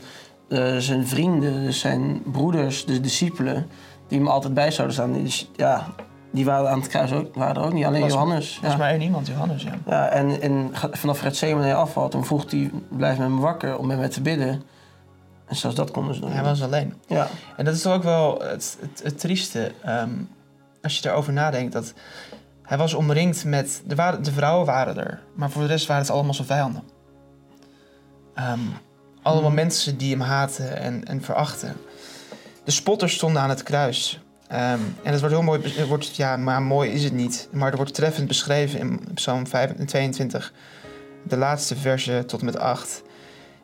eh, 0.48 0.76
zijn 0.76 1.06
vrienden, 1.06 1.62
dus 1.64 1.80
zijn 1.80 2.22
broeders, 2.32 2.84
de 2.84 3.00
discipelen... 3.00 3.66
die 4.08 4.18
hem 4.18 4.28
altijd 4.28 4.54
bij 4.54 4.70
zouden 4.70 4.96
staan. 4.96 5.12
Die, 5.12 5.22
dus, 5.22 5.50
ja, 5.56 5.86
die 6.32 6.44
waren 6.44 6.70
aan 6.70 6.78
het 6.78 6.88
kruis 6.88 7.12
ook, 7.12 7.34
waren 7.34 7.56
er 7.56 7.62
ook 7.62 7.72
niet. 7.72 7.84
Alleen 7.84 8.00
Was- 8.00 8.12
Johannes. 8.12 8.58
Was 8.62 8.70
Ja. 8.72 8.76
maar 8.76 8.90
één 8.90 9.00
iemand, 9.02 9.26
Johannes, 9.26 9.62
ja. 9.62 9.72
Ja, 9.86 10.08
en, 10.08 10.40
en 10.40 10.70
vanaf 10.90 11.18
Gethsemane 11.18 11.74
afvalt, 11.74 12.12
dan 12.12 12.24
vroeg 12.24 12.50
hij... 12.50 12.70
blijf 12.88 13.18
met 13.18 13.28
me 13.28 13.40
wakker 13.40 13.78
om 13.78 13.86
met 13.86 13.98
mij 13.98 14.08
te 14.08 14.20
bidden. 14.22 14.62
En 15.46 15.56
zelfs 15.56 15.76
dat 15.76 15.90
konden 15.90 16.14
ze 16.14 16.20
doen. 16.20 16.30
Hij 16.30 16.42
was 16.42 16.62
alleen. 16.62 16.94
Ja, 17.06 17.28
En 17.56 17.64
dat 17.64 17.74
is 17.74 17.82
toch 17.82 17.94
ook 17.94 18.02
wel 18.02 18.40
het, 18.42 18.78
het, 18.80 19.00
het 19.02 19.18
trieste, 19.20 19.72
ehm, 19.84 20.10
als 20.86 20.96
je 20.96 21.02
daarover 21.02 21.32
nadenkt, 21.32 21.72
dat 21.72 21.92
hij 22.62 22.78
was 22.78 22.94
omringd 22.94 23.44
met... 23.44 23.82
De, 23.86 23.94
waren, 23.94 24.22
de 24.22 24.32
vrouwen 24.32 24.66
waren 24.66 24.98
er, 24.98 25.22
maar 25.34 25.50
voor 25.50 25.62
de 25.62 25.68
rest 25.68 25.86
waren 25.86 26.02
het 26.02 26.10
allemaal 26.12 26.34
zijn 26.34 26.46
vijanden. 26.46 26.82
Ehm, 28.34 28.60
allemaal 29.22 29.50
Mhm. 29.50 29.54
mensen 29.54 29.96
die 29.98 30.10
hem 30.10 30.20
haten 30.20 30.78
en, 30.78 31.04
en 31.04 31.22
verachten. 31.22 31.76
De 32.64 32.70
spotters 32.70 33.14
stonden 33.14 33.42
aan 33.42 33.48
het 33.48 33.62
kruis. 33.62 34.20
Ehm, 34.48 34.80
en 35.02 35.10
het 35.12 35.20
wordt 35.20 35.34
heel 35.34 35.44
mooi, 35.44 35.60
het 35.62 35.88
wordt, 35.88 36.16
ja, 36.16 36.36
maar 36.36 36.62
mooi 36.62 36.90
is 36.90 37.04
het 37.04 37.12
niet. 37.12 37.48
Maar 37.52 37.70
er 37.70 37.76
wordt 37.76 37.94
treffend 37.94 38.28
beschreven 38.28 38.78
in 38.78 39.00
Psalm 39.14 39.44
22, 39.86 40.52
de 41.24 41.36
laatste 41.36 41.76
verse 41.76 42.24
tot 42.26 42.40
en 42.40 42.46
met 42.46 42.58
8. 42.58 43.02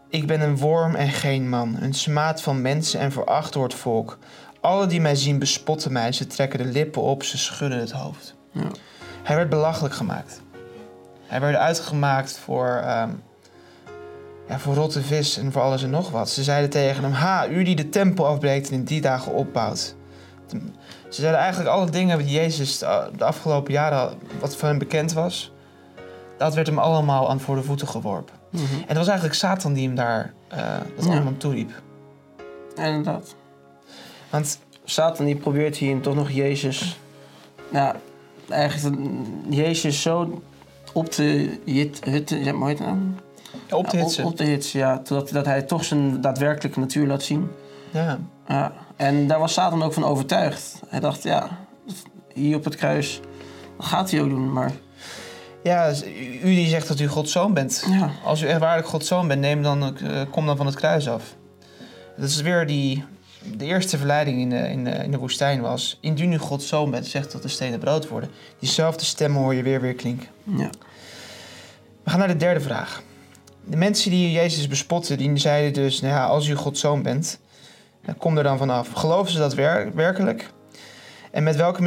Ik 0.09 0.26
ben 0.26 0.41
een 0.41 0.57
worm 0.57 0.95
en 0.95 1.09
geen 1.09 1.49
man, 1.49 1.76
een 1.81 1.95
smaad 1.95 2.43
van 2.43 2.62
mensen 2.62 3.00
en 3.00 3.12
veracht 3.12 3.52
door 3.52 3.62
het 3.64 3.75
volk. 3.75 4.19
Alle 4.62 4.87
die 4.87 5.00
mij 5.00 5.14
zien 5.14 5.38
bespotten 5.38 5.92
mij, 5.92 6.12
ze 6.12 6.26
trekken 6.26 6.59
de 6.59 6.64
lippen 6.64 7.02
op, 7.02 7.23
ze 7.23 7.38
schudden 7.38 7.78
het 7.78 7.90
hoofd. 7.90 8.35
Ja. 8.50 8.62
Hij 9.23 9.37
werd 9.37 9.49
belachelijk 9.49 9.95
gemaakt. 9.95 10.40
Hij 11.26 11.40
werd 11.40 11.57
uitgemaakt 11.57 12.38
voor, 12.38 12.69
ehm, 12.69 13.11
ja, 14.49 14.59
voor 14.59 14.75
rotte 14.75 15.02
vis 15.02 15.37
en 15.38 15.52
voor 15.52 15.62
alles 15.62 15.83
en 15.83 15.90
nog 15.90 16.11
wat. 16.11 16.31
Ze 16.31 16.42
zeiden 16.42 16.71
tegen 16.71 17.02
hem, 17.02 17.12
ha, 17.12 17.47
u 17.49 17.62
die 17.62 17.76
de 17.76 17.88
tempel 17.88 18.26
afbreekt 18.26 18.69
en 18.69 18.75
in 18.75 18.85
die 18.85 19.00
dagen 19.00 19.33
opbouwt. 19.33 19.95
Ze 21.09 21.21
zeiden 21.21 21.40
eigenlijk 21.40 21.71
alle 21.71 21.90
dingen 21.90 22.19
die 22.19 22.31
Jezus 22.31 22.78
de 22.78 23.25
afgelopen 23.25 23.73
jaren, 23.73 24.19
wat 24.40 24.57
van 24.57 24.69
hem 24.69 24.78
bekend 24.78 25.12
was, 25.12 25.52
dat 26.38 26.54
werd 26.54 26.66
hem 26.66 26.78
allemaal 26.78 27.31
aan 27.31 27.40
voor 27.40 27.57
de 27.57 27.62
voeten 27.62 27.88
geworpen. 27.88 28.35
Mhm. 28.50 28.62
En 28.75 28.87
het 28.87 28.97
was 28.97 29.07
eigenlijk 29.07 29.38
Satan 29.38 29.73
die 29.73 29.87
hem 29.87 29.97
daar 29.97 30.33
uh, 30.52 30.59
dat 30.97 31.04
Ja. 31.04 31.11
allemaal 31.11 31.37
toeriep. 31.37 31.71
Inderdaad. 32.75 33.35
Want 34.33 34.59
Satan 34.85 35.27
die 35.27 35.37
probeert 35.37 35.77
hier 35.77 36.01
toch 36.01 36.15
nog 36.15 36.31
Jezus... 36.31 36.99
Ja, 37.73 37.97
eigenlijk 38.49 39.03
Jezus 39.49 40.03
zo 40.03 40.43
op 40.93 41.11
te 41.11 41.59
hit, 41.65 42.05
hutten, 42.05 42.45
ja, 42.45 42.53
hoe 42.53 42.67
heet 42.69 42.79
het 42.79 42.87
nou? 42.87 42.99
ja, 43.69 43.77
op 43.77 43.87
te 43.87 43.97
Ja, 43.97 44.03
hitsen. 44.03 44.25
Op, 44.25 44.37
te 44.37 44.45
hitsen, 44.45 44.79
ja. 44.81 45.01
Dat, 45.05 45.29
dat 45.29 45.47
hij 45.47 45.62
toch 45.62 45.85
zijn 45.85 46.21
daadwerkelijke 46.21 46.81
natuur 46.81 47.07
laat 47.07 47.23
zien. 47.23 47.51
Ja. 47.91 48.19
Ja. 48.49 48.73
En 48.97 49.27
daar 49.27 49.39
was 49.39 49.53
Satan 49.53 49.83
ook 49.83 49.93
van 49.93 50.05
overtuigd. 50.05 50.81
Hij 50.89 51.01
dacht, 51.01 51.23
ja, 51.23 51.49
hier 52.35 52.57
op 52.57 52.65
het 52.65 52.77
kruis, 52.77 53.21
dat 53.77 53.87
gaat 53.87 54.11
hij 54.11 54.21
ook 54.23 54.29
doen. 54.29 54.53
Maar 54.53 54.73
ja, 55.62 55.89
dus 55.89 56.05
u 56.05 56.41
u 56.43 56.55
die 56.55 56.69
zegt 56.69 56.89
dat 56.89 57.01
u 57.01 57.07
Gods 57.07 57.33
zoon 57.33 57.55
bent. 57.55 57.85
ja, 57.91 58.11
Als 58.25 58.43
u 58.43 58.47
echt 58.47 58.61
waarlijk 58.61 58.89
Gods 58.89 59.09
zoon 59.09 59.29
bent, 59.29 59.41
neem 59.41 59.62
dan, 59.62 59.97
eh, 59.99 60.21
kom 60.31 60.47
dan 60.47 60.57
van 60.57 60.67
het 60.67 60.75
kruis 60.75 61.09
af. 61.09 61.35
Dat 62.17 62.29
is 62.29 62.41
weer 62.41 62.67
die... 62.67 63.05
De 63.56 63.64
eerste 63.64 63.99
verleiding 63.99 64.40
in 64.40 64.50
de, 64.50 64.68
in, 64.68 64.84
de, 64.84 64.90
in 64.90 65.11
de 65.11 65.18
woestijn 65.18 65.61
was... 65.61 65.99
Indien 66.00 66.32
u 66.32 66.38
Gods 66.38 66.68
zoon 66.68 66.90
bent, 66.90 67.06
zegt 67.06 67.32
dat 67.32 67.42
de 67.42 67.49
stenen 67.49 67.78
brood 67.78 68.08
worden. 68.08 68.30
Diezelfde 68.58 69.04
stemmen 69.04 69.42
hoor 69.42 69.54
je 69.54 69.62
weer 69.62 69.80
weer 69.80 69.94
klinken. 69.94 70.28
ja. 70.44 70.70
We 72.02 72.11
gaan 72.11 72.18
naar 72.18 72.28
de 72.28 72.37
derde 72.37 72.61
vraag. 72.61 73.02
De 73.64 73.76
mensen 73.76 74.11
die 74.11 74.30
Jezus 74.30 74.68
bespotten, 74.68 75.18
die 75.18 75.38
zeiden 75.38 75.72
dus... 75.72 76.00
Nou 76.00 76.14
ja, 76.14 76.26
als 76.26 76.49
u 76.49 76.54
Gods 76.54 76.80
zoon 76.80 77.02
bent, 77.02 77.38
dan 78.04 78.16
kom 78.16 78.37
er 78.37 78.42
dan 78.42 78.58
vanaf. 78.58 78.92
Geloven 78.92 79.32
ze 79.32 79.38
dat 79.38 79.54
wer- 79.54 79.94
werkelijk? 79.94 80.50
En 81.30 81.42
met 81.42 81.56
welke 81.56 81.82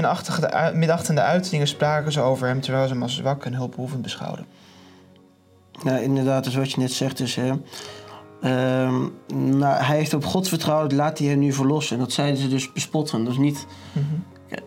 minachtende 0.73 1.21
uitingen 1.21 1.67
spraken 1.67 2.11
ze 2.11 2.21
over 2.21 2.47
hem... 2.47 2.61
terwijl 2.61 2.87
ze 2.87 2.93
hem 2.93 3.03
als 3.03 3.15
zwak 3.15 3.45
en 3.45 3.53
hulpbehoevend 3.53 4.01
beschouwden? 4.01 4.45
ja, 5.83 5.97
inderdaad, 5.97 6.43
dus 6.43 6.55
wat 6.55 6.71
je 6.71 6.79
net 6.79 6.91
zegt 6.91 7.19
is... 7.19 7.35
Hè, 7.35 7.51
ehm, 8.45 9.07
nou, 9.57 9.83
hij 9.83 9.97
heeft 9.97 10.13
op 10.13 10.25
God 10.25 10.47
vertrouwd, 10.47 10.91
laat 10.91 11.17
hij 11.17 11.27
hem 11.27 11.39
nu 11.39 11.53
verlossen. 11.53 11.95
En 11.95 12.03
dat 12.03 12.11
zeiden 12.11 12.41
ze 12.41 12.47
dus 12.47 12.71
bespotten. 12.71 13.27
Is 13.27 13.37
niet... 13.37 13.65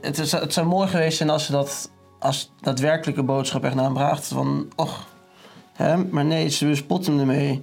Het, 0.00 0.18
is, 0.18 0.32
het 0.32 0.52
zou 0.52 0.66
mooi 0.66 0.88
geweest 0.88 1.16
zijn 1.16 1.30
als 1.30 1.44
ze 1.44 1.52
dat 1.52 1.90
als 2.18 2.52
daadwerkelijke 2.60 3.22
boodschap 3.22 3.64
echt 3.64 3.74
naar 3.74 3.84
hem 3.84 3.94
bracht. 3.94 4.26
Van, 4.26 4.68
och, 4.76 5.06
hè? 5.72 5.96
maar 5.96 6.24
nee, 6.24 6.48
ze 6.48 6.66
bespotten 6.66 7.18
hem 7.18 7.20
ermee. 7.20 7.62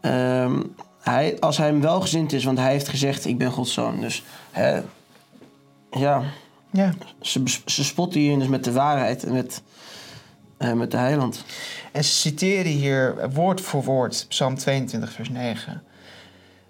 Ehm, 0.00 0.62
hij, 1.00 1.40
als 1.40 1.56
hij 1.56 1.66
hem 1.66 1.80
wel 1.80 2.00
gezind 2.00 2.32
is, 2.32 2.44
want 2.44 2.58
hij 2.58 2.70
heeft 2.70 2.88
gezegd, 2.88 3.24
ik 3.24 3.38
ben 3.38 3.50
Gods 3.50 3.72
zoon. 3.72 4.00
Dus, 4.00 4.22
hè, 4.50 4.80
ja, 5.90 6.22
Ja, 6.70 6.94
ze, 7.20 7.42
ze 7.66 7.84
spotten 7.84 8.20
hier 8.20 8.38
dus 8.38 8.48
met 8.48 8.64
de 8.64 8.72
waarheid 8.72 9.24
en 9.24 9.32
met, 9.32 9.62
met 10.58 10.90
de 10.90 10.96
heiland. 10.96 11.44
en 11.92 12.04
ze 12.04 12.10
citeren 12.10 12.72
hier 12.72 13.30
woord 13.30 13.60
voor 13.60 13.84
woord 13.84 14.26
Psalm 14.28 14.56
22, 14.56 15.12
vers 15.12 15.28
9. 15.28 15.82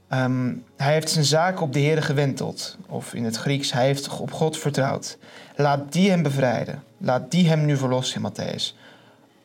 Ehm, 0.09 0.55
hij 0.77 0.93
heeft 0.93 1.11
zijn 1.11 1.25
zaken 1.25 1.63
op 1.63 1.73
de 1.73 1.79
Heer 1.79 2.03
gewenteld. 2.03 2.77
Of 2.87 3.15
in 3.15 3.25
het 3.25 3.37
Grieks, 3.37 3.73
hij 3.73 3.85
heeft 3.85 4.09
op 4.19 4.33
God 4.33 4.59
vertrouwd. 4.59 5.19
Laat 5.57 5.93
die 5.93 6.11
hem 6.11 6.23
bevrijden. 6.23 6.83
Laat 6.99 7.31
die 7.31 7.49
hem 7.49 7.65
nu 7.65 7.77
verlossen 7.77 8.23
Matthäus. 8.23 8.77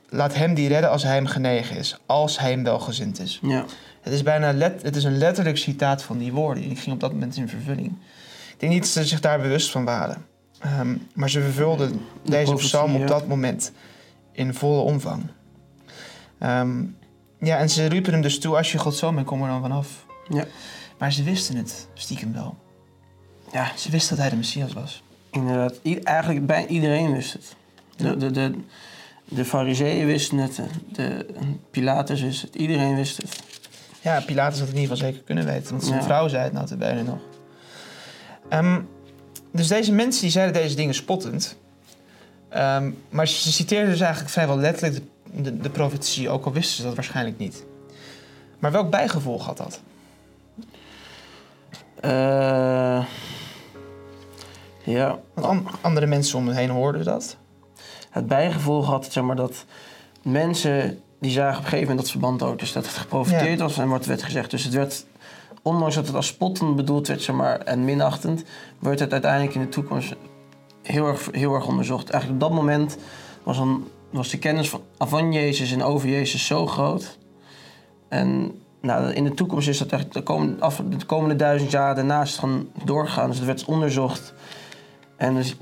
Laat 0.10 0.36
hem 0.36 0.54
die 0.54 0.68
redden 0.68 0.90
als 0.90 1.04
hij 1.04 1.16
hem 1.16 1.26
genegen 1.26 1.78
is. 1.78 1.98
Als 2.06 2.40
hij 2.40 2.52
hem 2.52 2.64
welgezind 2.64 3.20
is. 3.20 3.40
Ja, 3.42 3.66
Het 4.02 4.14
is 4.14 4.24
bijna 4.24 4.54
let, 4.54 4.82
het 4.82 4.96
is 4.96 5.04
een 5.04 5.18
letterlijk 5.18 5.58
citaat 5.58 6.04
van 6.04 6.18
die 6.18 6.34
woorden. 6.34 6.64
Die 6.64 6.76
ging 6.76 6.96
op 6.96 7.00
dat 7.00 7.12
moment 7.12 7.38
in 7.38 7.50
vervulling. 7.50 7.88
Ik 8.52 8.60
denk 8.60 8.72
niet 8.72 8.82
dat 8.82 8.92
ze 8.92 9.06
zich 9.06 9.20
daar 9.20 9.42
bewust 9.42 9.72
van 9.72 9.86
waren. 9.86 10.26
Ehm, 10.60 10.96
maar 11.14 11.30
ze 11.30 11.42
vervulden 11.42 12.02
deze 12.22 12.54
psalm 12.54 12.94
op 12.96 13.02
ja. 13.02 13.08
dat 13.08 13.28
moment 13.28 13.72
in 14.34 14.54
volle 14.54 14.82
omvang. 14.82 15.24
Ehm, 16.40 16.84
ja, 17.40 17.58
en 17.58 17.70
ze 17.70 17.86
riepen 17.86 18.14
hem 18.14 18.22
dus 18.22 18.40
toe: 18.40 18.58
als 18.58 18.72
je 18.72 18.78
God 18.78 18.96
zo 18.96 19.14
bent, 19.14 19.26
kom 19.28 19.42
er 19.42 19.48
dan 19.50 19.62
vanaf. 19.62 20.06
Ja. 20.30 20.46
Maar 20.98 21.14
ze 21.14 21.24
wisten 21.24 21.56
het 21.56 21.88
stiekem 21.94 22.34
wel. 22.34 22.58
ja 23.52 23.72
Ze 23.78 23.92
wisten 23.92 24.10
dat 24.10 24.20
hij 24.20 24.30
de 24.30 24.36
Messias 24.36 24.74
was. 24.74 25.04
inderdaad. 25.32 25.80
I- 25.84 26.00
eigenlijk 26.00 26.46
bijna 26.46 26.68
iedereen 26.68 27.12
wist 27.14 27.34
het. 27.34 27.56
De, 27.96 28.18
de, 28.18 28.32
de, 28.32 28.54
de 29.24 29.46
fariseeën 29.46 30.06
wisten 30.06 30.38
het, 30.38 30.60
de 30.92 31.26
Pilatus 31.72 32.22
wist 32.22 32.42
het, 32.42 32.56
iedereen 32.56 32.96
wist 32.96 33.18
het. 33.18 33.40
Ja, 34.02 34.20
Pilatus 34.22 34.60
had 34.60 34.68
het 34.68 34.76
in 34.76 34.82
ieder 34.82 34.96
geval 34.98 35.10
zeker 35.12 35.26
kunnen 35.26 35.46
weten. 35.46 35.70
Want 35.72 35.84
zijn 35.84 36.00
Ja. 36.00 36.04
vrouw 36.06 36.28
zei 36.28 36.44
het 36.44 36.54
nou 36.54 36.76
bijna 36.76 37.02
nog. 37.02 37.20
Ehm, 38.50 38.82
dus 39.52 39.68
deze 39.68 39.92
mensen 39.92 40.22
die 40.22 40.32
zeiden 40.32 40.54
deze 40.62 40.76
dingen 40.76 40.94
spottend. 40.94 41.58
Ehm, 42.54 42.92
maar 43.10 43.28
ze 43.28 43.52
citeerden 43.52 43.90
dus 43.90 44.00
eigenlijk 44.00 44.32
vrijwel 44.32 44.58
letterlijk 44.58 45.04
de, 45.32 45.42
de, 45.42 45.58
de 45.58 45.70
profetie. 45.70 46.30
Ook 46.30 46.46
al 46.46 46.52
wisten 46.54 46.76
ze 46.76 46.84
dat 46.84 46.96
waarschijnlijk 46.96 47.38
niet. 47.38 47.64
Maar 48.60 48.72
welk 48.72 48.90
bijgevolg 48.90 49.46
had 49.46 49.58
dat? 49.58 49.82
Eh, 52.00 53.06
ja, 54.84 55.20
Want 55.34 55.48
an- 55.48 55.68
andere 55.82 56.06
mensen 56.06 56.38
om 56.38 56.44
me 56.44 56.54
heen 56.54 56.70
hoorden 56.70 57.04
dat. 57.04 57.38
het 58.10 58.28
bijgevolg 58.28 58.86
had 58.86 59.08
zeg 59.12 59.24
maar, 59.24 59.36
dat 59.36 59.66
mensen 60.22 61.00
die 61.20 61.32
zagen 61.32 61.58
op 61.58 61.64
een 61.64 61.70
gegeven 61.70 61.88
moment 61.88 62.00
dat 62.00 62.12
verband 62.12 62.44
ook. 62.44 62.60
Dus 62.60 62.72
dat 62.72 62.86
het 62.86 62.96
geprofiteerd 62.96 63.60
was 63.60 63.78
en 63.78 63.88
wat 63.90 64.06
werd 64.06 64.24
gezegd. 64.24 64.52
Dus 64.52 64.64
het 64.64 64.74
werd, 64.74 65.06
ondanks 65.62 65.96
dat 65.96 66.08
het 66.08 66.16
als 66.16 66.28
spottend 66.28 66.76
bedoeld 66.76 67.08
werd 67.08 67.22
zeg 67.22 67.36
maar, 67.36 67.60
en 67.60 67.86
minachtend, 67.86 68.44
werd 68.80 69.00
het 69.00 69.12
uiteindelijk 69.12 69.56
in 69.56 69.62
de 69.62 69.70
toekomst 69.70 70.16
heel 70.84 71.08
erg, 71.08 71.28
heel 71.32 71.54
erg 71.54 71.68
onderzocht. 71.68 72.10
Eigenlijk 72.10 72.44
op 72.44 72.50
dat 72.50 72.60
moment 72.60 72.98
was, 73.44 73.58
dan, 73.58 73.88
was 74.10 74.30
de 74.30 74.38
kennis 74.40 74.70
van, 74.70 74.82
van 75.00 75.32
Jezus 75.34 75.72
en 75.72 75.84
over 75.84 76.10
Jezus 76.10 76.46
zo 76.46 76.68
groot. 76.68 77.18
En 78.10 78.52
nou, 78.82 79.12
in 79.14 79.24
de 79.24 79.34
toekomst 79.34 79.68
is 79.68 79.78
dat 79.78 79.92
echt 79.92 80.14
de 80.14 80.22
komende, 80.24 80.62
af, 80.62 80.82
de 80.90 81.06
komende 81.06 81.36
duizend 81.36 81.72
jaar 81.72 81.96
daarnaast 81.96 82.38
gaan 82.40 82.68
doorgaan. 82.84 83.28
Dus 83.30 83.38
het 83.38 83.46
werd 83.46 83.66
onderzocht. 83.66 84.34
En 85.18 85.36
dus, 85.36 85.56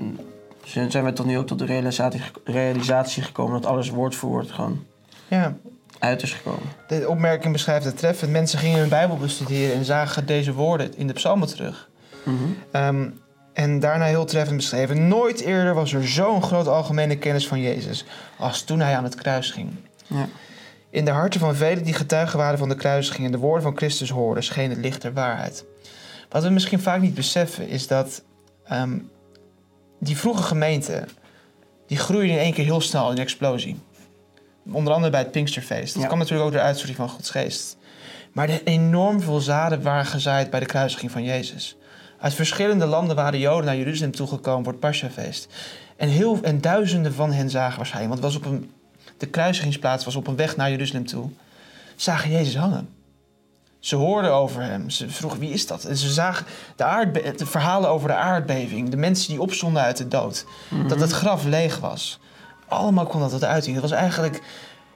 ze- 0.64 0.86
zijn 0.90 1.04
we 1.04 1.12
tot 1.12 1.26
nu 1.26 1.38
ook 1.38 1.46
tot 1.46 1.58
de 1.58 1.64
realisatie, 1.64 2.20
realisatie 2.44 3.22
gekomen 3.22 3.60
dat 3.60 3.70
alles 3.70 3.90
woord 3.90 4.14
voor 4.14 4.28
woord 4.30 4.50
gewoon 4.50 4.84
Ja, 5.28 5.56
uit 5.98 6.22
is 6.22 6.32
gekomen. 6.32 6.62
de 6.88 7.08
opmerking 7.08 7.52
beschrijft 7.52 7.84
het 7.84 7.98
treffend. 7.98 8.30
Mensen 8.30 8.58
gingen 8.58 8.78
hun 8.78 8.88
Bijbel 8.88 9.16
bestuderen 9.16 9.74
en 9.76 9.84
zagen 9.84 10.26
deze 10.26 10.52
woorden 10.52 10.96
in 10.96 11.06
de 11.06 11.12
psalmen 11.12 11.48
terug. 11.48 11.88
Ehm, 12.72 13.08
en 13.52 13.80
daarna 13.80 14.04
heel 14.04 14.24
treffend 14.24 14.56
beschreven. 14.56 15.08
Nooit 15.08 15.40
eerder 15.40 15.74
was 15.74 15.92
er 15.92 16.08
zo'n 16.08 16.42
groot 16.42 16.68
algemene 16.68 17.16
kennis 17.18 17.48
van 17.48 17.60
Jezus 17.60 18.04
als 18.38 18.62
toen 18.62 18.80
hij 18.80 18.96
aan 18.96 19.04
het 19.04 19.14
kruis 19.14 19.50
ging. 19.50 19.70
Ja. 20.06 20.28
In 20.90 21.04
de 21.04 21.10
harten 21.10 21.40
van 21.40 21.54
velen 21.54 21.84
die 21.84 21.94
getuigen 21.94 22.38
waren 22.38 22.58
van 22.58 22.68
de 22.68 22.74
kruisiging 22.74 23.26
en 23.26 23.32
de 23.32 23.38
woorden 23.38 23.62
van 23.62 23.76
Christus 23.76 24.10
hoorden, 24.10 24.44
scheen 24.44 24.70
het 24.70 24.78
licht 24.78 25.02
der 25.02 25.12
waarheid. 25.12 25.64
Wat 26.28 26.42
we 26.42 26.48
misschien 26.48 26.80
vaak 26.80 27.00
niet 27.00 27.14
beseffen 27.14 27.68
is 27.68 27.86
dat 27.86 28.22
ehm, 28.64 28.98
die 30.00 30.16
vroege 30.16 30.42
gemeente, 30.42 31.04
die 31.86 31.98
groeide 31.98 32.32
in 32.32 32.38
één 32.38 32.52
keer 32.52 32.64
heel 32.64 32.80
snel 32.80 33.06
in 33.10 33.16
een 33.16 33.22
explosie. 33.22 33.80
Onder 34.72 34.92
andere 34.92 35.10
bij 35.12 35.20
het 35.20 35.30
Pinksterfeest. 35.30 35.92
Dat 35.92 36.02
Ja. 36.02 36.08
kwam 36.08 36.18
natuurlijk 36.18 36.46
ook 36.46 36.52
door 36.52 36.60
de 36.60 36.66
uitstorting 36.66 36.98
van 36.98 37.08
Gods 37.08 37.30
geest. 37.30 37.76
Maar 38.32 38.48
er 38.48 38.60
enorm 38.64 39.20
veel 39.20 39.40
zaden 39.40 39.82
waren 39.82 40.06
gezaaid 40.06 40.50
bij 40.50 40.60
de 40.60 40.66
kruisiging 40.66 41.10
van 41.10 41.22
Jezus. 41.24 41.76
Uit 42.22 42.34
verschillende 42.34 42.86
landen 42.86 43.16
waren 43.16 43.38
Joden 43.38 43.64
naar 43.64 43.76
Jeruzalem 43.76 44.12
toegekomen 44.14 44.64
voor 44.64 44.72
het 44.72 44.80
Paschafeest. 44.80 45.48
En, 45.96 46.08
heel, 46.08 46.38
en 46.42 46.60
duizenden 46.60 47.14
van 47.14 47.32
hen 47.32 47.50
zagen 47.50 47.76
waarschijnlijk, 47.76 48.20
want 48.20 48.24
het 48.24 48.42
was 48.42 48.50
op 48.52 48.58
een, 48.58 48.70
de 49.16 49.26
kruisigingsplaats 49.26 50.04
was 50.04 50.16
op 50.16 50.26
een 50.26 50.36
weg 50.36 50.56
naar 50.56 50.70
Jeruzalem 50.70 51.06
toe, 51.06 51.30
zagen 51.96 52.30
Jezus 52.30 52.56
hangen. 52.56 52.88
Ze 53.78 53.96
hoorden 53.96 54.32
over 54.32 54.62
hem. 54.62 54.90
Ze 54.90 55.10
vroegen 55.10 55.38
wie 55.40 55.50
is 55.50 55.66
dat? 55.66 55.84
En 55.84 55.96
ze 55.96 56.12
zagen 56.12 56.46
de, 56.76 56.84
aardbe- 56.84 57.32
de 57.36 57.46
verhalen 57.46 57.90
over 57.90 58.08
de 58.08 58.14
aardbeving, 58.14 58.88
de 58.88 58.96
mensen 58.96 59.30
die 59.30 59.40
opstonden 59.40 59.82
uit 59.82 59.96
de 59.96 60.08
dood, 60.08 60.44
dat 60.88 61.00
het 61.00 61.10
graf 61.12 61.44
leeg 61.44 61.78
was. 61.78 62.20
Allemaal 62.68 63.06
kwam 63.06 63.30
dat 63.30 63.44
uiting. 63.44 63.72
Het 63.74 63.90
was 63.90 63.98
eigenlijk 63.98 64.42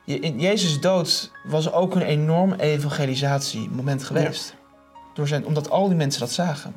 je- 0.04 0.18
in 0.21 0.40
Jezus' 0.40 0.80
dood 0.80 1.30
was 1.45 1.73
ook 1.73 1.95
een 1.95 2.02
enorm 2.02 2.52
evangelisatiemoment 2.52 4.04
geweest. 4.04 4.54
Door 5.14 5.28
zijn, 5.28 5.47
omdat 5.47 5.71
al 5.71 5.87
die 5.88 5.97
mensen 5.97 6.21
dat 6.21 6.30
zagen. 6.33 6.75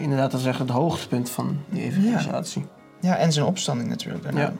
Inderdaad, 0.00 0.30
dat 0.30 0.40
is 0.40 0.46
echt 0.46 0.58
het 0.58 0.70
hoogtepunt 0.70 1.30
van 1.30 1.58
die 1.68 1.82
evangelisatie. 1.82 2.66
Ja, 3.00 3.16
en 3.16 3.32
zijn 3.32 3.46
opstanding 3.46 3.88
natuurlijk 3.88 4.22
daarna. 4.22 4.40
Ja. 4.40 4.52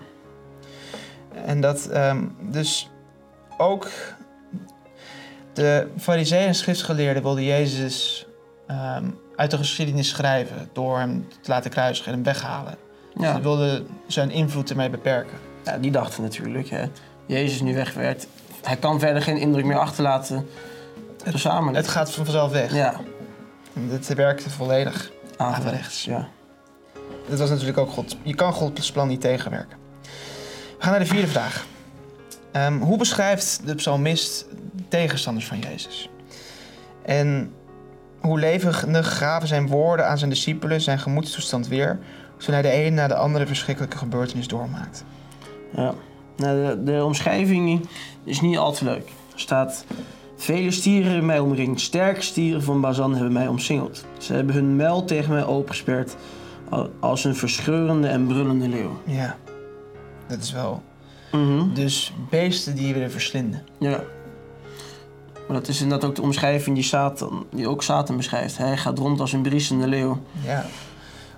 En 1.45 1.61
dat 1.61 1.87
ehm, 1.87 2.25
dus 2.41 2.91
ook 3.57 3.89
de 5.53 5.89
fariseeën 5.99 6.47
en 6.47 6.55
schriftgeleerden 6.55 7.23
wilden 7.23 7.45
Jezus 7.45 8.27
ehm, 8.67 9.05
uit 9.37 9.51
de 9.51 9.57
geschiedenis 9.57 10.09
schrijven 10.09 10.69
door 10.73 10.99
hem 10.99 11.29
te 11.41 11.51
laten 11.51 11.71
kruisigen 11.71 12.13
en 12.13 12.15
hem 12.15 12.25
weghalen. 12.25 12.75
Ja. 13.15 13.35
Ze 13.35 13.41
wilden 13.41 13.87
zijn 14.07 14.31
invloed 14.31 14.71
ermee 14.71 14.91
beperken. 14.91 15.39
Ja, 15.65 15.79
die 15.79 15.91
dachten 15.91 16.23
natuurlijk, 16.23 16.69
hè. 16.69 16.85
Jezus 17.27 17.61
nu 17.61 17.75
weg 17.75 17.95
werd. 17.95 18.27
Hij 18.63 18.77
kan 18.77 19.01
verder 19.01 19.23
geen 19.23 19.39
indruk 19.39 19.65
meer 19.65 19.79
achterlaten 19.79 20.47
samenleving. 21.35 21.77
Het 21.77 21.89
gaat 21.89 22.11
vanzelf 22.11 22.53
weg. 22.53 22.75
Ja, 22.75 23.01
En 23.75 23.89
Dit 23.89 24.15
werkte 24.15 24.51
volledig. 24.51 25.11
Averechts. 25.43 26.05
Ja. 26.05 26.29
Dat 27.29 27.39
was 27.39 27.51
natuurlijk 27.51 27.79
ook 27.79 27.91
God. 27.91 28.17
Je 28.23 28.35
kan 28.35 28.53
Gods 28.53 28.93
plan 28.93 29.09
niet 29.09 29.21
tegenwerken. 29.21 29.79
We 30.03 30.89
gaan 30.89 30.91
naar 30.91 31.01
de 31.01 31.07
vierde 31.07 31.29
vraag. 31.29 31.67
Ehm, 32.53 32.79
hoe 32.79 32.99
beschrijft 32.99 33.67
de 33.67 33.75
psalmist 33.75 34.47
tegenstanders 34.89 35.47
van 35.47 35.59
Jezus? 35.59 36.11
En 37.05 37.53
hoe 38.21 38.39
levendig 38.39 39.19
gaven 39.19 39.49
zijn 39.49 39.69
woorden 39.69 40.09
aan 40.09 40.19
zijn 40.19 40.31
discipelen 40.31 40.81
zijn 40.81 40.99
gemoedstoestand 40.99 41.69
weer... 41.69 41.99
toen 42.37 42.53
hij 42.53 42.63
de 42.63 42.85
een 42.85 42.95
na 42.95 43.09
de 43.09 43.15
andere 43.15 43.47
verschrikkelijke 43.47 43.97
gebeurtenis 43.97 44.49
doormaakt? 44.49 45.05
ja. 45.71 45.95
Nou, 46.37 46.67
de, 46.67 46.83
de 46.83 47.05
omschrijving 47.05 47.89
is 48.25 48.41
niet 48.41 48.59
al 48.59 48.73
te 48.73 48.85
leuk. 48.85 49.09
Er 49.33 49.41
staat... 49.41 49.85
Vele 50.43 50.71
stieren 50.71 51.07
hebben 51.11 51.27
mij 51.27 51.39
omringd. 51.39 51.81
Sterke 51.81 52.23
stieren 52.23 52.63
van 52.63 52.81
Bazan 52.81 53.13
hebben 53.15 53.33
mij 53.33 53.47
omsingeld. 53.49 54.05
Ze 54.19 54.33
hebben 54.35 54.55
hun 54.55 54.77
muil 54.77 55.05
tegen 55.05 55.33
mij 55.33 55.45
opengesperd... 55.45 56.17
al- 56.69 56.91
als 57.01 57.25
een 57.25 57.35
verscheurende 57.37 58.09
en 58.09 58.27
brullende 58.27 58.69
leeuw. 58.69 59.01
Ja, 59.05 59.37
dat 60.27 60.39
is 60.39 60.53
wel... 60.53 60.83
Mhm. 61.33 61.75
Dus 61.75 62.13
beesten 62.31 62.75
die 62.75 62.87
je 62.87 62.93
willen 62.93 63.11
verslinden. 63.11 63.63
Ja. 63.79 64.01
Maar 65.49 65.57
dat 65.57 65.69
is 65.69 65.81
inderdaad 65.81 66.09
ook 66.09 66.15
de 66.17 66.23
omschrijving 66.23 66.75
die, 66.75 66.85
Satan, 66.85 67.47
die 67.51 67.69
ook 67.69 67.83
Satan 67.83 68.17
beschrijft. 68.17 68.59
Hij 68.59 68.77
gaat 68.77 68.99
rond 68.99 69.21
als 69.21 69.33
een 69.33 69.43
briesende 69.43 69.87
leeuw. 69.87 70.21
Ja. 70.45 70.65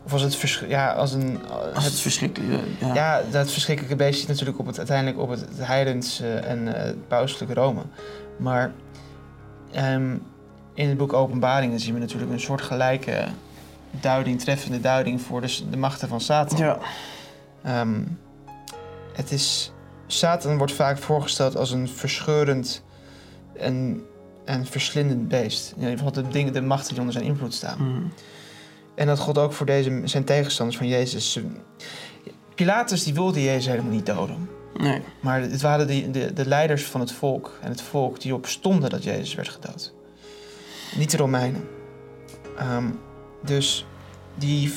Of 0.04 0.12
als 0.12 0.22
het... 0.22 0.36
vers- 0.36 0.64
Ja, 0.68 0.92
als 0.92 1.12
een... 1.12 1.38
Is 1.76 1.84
het 1.84 2.00
verschrikkelijk. 2.00 2.62
Ja. 2.80 2.94
Ja, 2.94 3.22
dat 3.30 3.50
verschrikkelijke 3.50 3.96
beest 3.96 4.18
zit 4.18 4.28
natuurlijk 4.28 4.58
op 4.58 4.66
het, 4.66 4.78
uiteindelijk 4.78 5.18
op 5.18 5.28
het, 5.28 5.40
het 5.40 5.66
heidens 5.66 6.20
eh, 6.20 6.50
en 6.50 6.74
eh, 6.76 6.84
het 6.84 7.08
pauselijke 7.08 7.54
Rome. 7.54 7.80
Maar 8.36 8.72
ehm, 9.74 10.16
in 10.74 10.88
het 10.88 10.96
boek 10.98 11.12
Openbaringen 11.12 11.80
zien 11.80 11.94
we 11.94 12.00
natuurlijk 12.00 12.32
een 12.32 12.40
soort 12.40 12.62
gelijke 12.62 13.24
duiding, 13.90 14.40
treffende 14.40 14.80
duiding 14.80 15.20
voor 15.20 15.40
de, 15.40 15.48
s- 15.48 15.64
de 15.70 15.76
machten 15.76 16.08
van 16.08 16.20
Satan. 16.20 16.58
ja. 16.58 16.78
Ehm, 17.62 18.00
het 19.12 19.30
is, 19.32 19.72
Satan 20.06 20.56
wordt 20.58 20.72
vaak 20.72 20.98
voorgesteld 20.98 21.56
als 21.56 21.70
een 21.70 21.88
verscheurend 21.88 22.82
en, 23.56 24.02
en 24.44 24.66
verslindend 24.66 25.28
beest. 25.28 25.72
In 25.76 25.80
ieder 25.82 25.96
geval 25.96 26.12
de, 26.12 26.28
dingen, 26.28 26.52
de 26.52 26.60
machten 26.62 26.88
die 26.90 26.98
onder 26.98 27.12
zijn 27.12 27.24
invloed 27.24 27.54
staan. 27.54 27.88
Mhm. 27.92 28.02
En 28.94 29.06
dat 29.06 29.18
God 29.18 29.38
ook 29.38 29.52
voor 29.52 29.66
deze, 29.66 30.00
zijn 30.04 30.24
tegenstanders 30.24 30.78
van 30.78 30.88
Jezus. 30.88 31.40
Pilatus 32.54 33.04
die 33.04 33.14
wilde 33.14 33.42
Jezus 33.42 33.66
helemaal 33.66 33.90
niet 33.92 34.06
doden. 34.06 34.48
Nee. 34.76 35.00
Maar 35.20 35.40
het 35.40 35.60
waren 35.60 35.86
de, 35.86 36.10
de, 36.10 36.32
de 36.32 36.46
leiders 36.46 36.84
van 36.84 37.00
het 37.00 37.12
volk 37.12 37.58
en 37.62 37.70
het 37.70 37.82
volk 37.82 38.20
die 38.20 38.34
op 38.34 38.46
stonden 38.46 38.90
dat 38.90 39.04
Jezus 39.04 39.34
werd 39.34 39.48
gedood. 39.48 39.94
Niet 40.96 41.10
de 41.10 41.16
Romeinen. 41.16 41.68
Ehm, 42.58 42.90
dus 43.44 43.86
die 44.34 44.72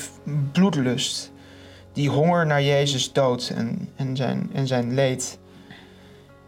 bloedlust, 0.51 1.32
die 1.94 2.10
honger 2.10 2.46
naar 2.46 2.63
Jezus 2.63 3.13
dood 3.13 3.51
en, 3.56 3.89
en, 3.96 4.16
zijn, 4.16 4.50
en 4.54 4.68
zijn 4.68 4.94
leed. 4.94 5.39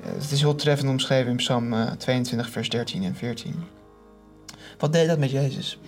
eh, 0.03 0.11
het 0.13 0.31
is 0.31 0.41
heel 0.41 0.55
treffend 0.55 0.89
omschreven 0.89 1.31
in 1.31 1.37
Psalm 1.37 1.73
eh, 1.73 1.91
22, 1.91 2.49
vers 2.49 2.69
13 2.69 3.03
en 3.03 3.15
14. 3.15 3.55
Wat 4.77 4.93
deed 4.93 5.07
dat 5.07 5.19
met 5.19 5.31
Jezus? 5.31 5.79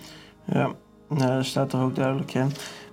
Ja. 0.44 0.72
Nou, 1.08 1.36
dat 1.36 1.44
staat 1.44 1.72
er 1.72 1.80
ook 1.80 1.94
duidelijk. 1.94 2.30
Ja. 2.30 2.46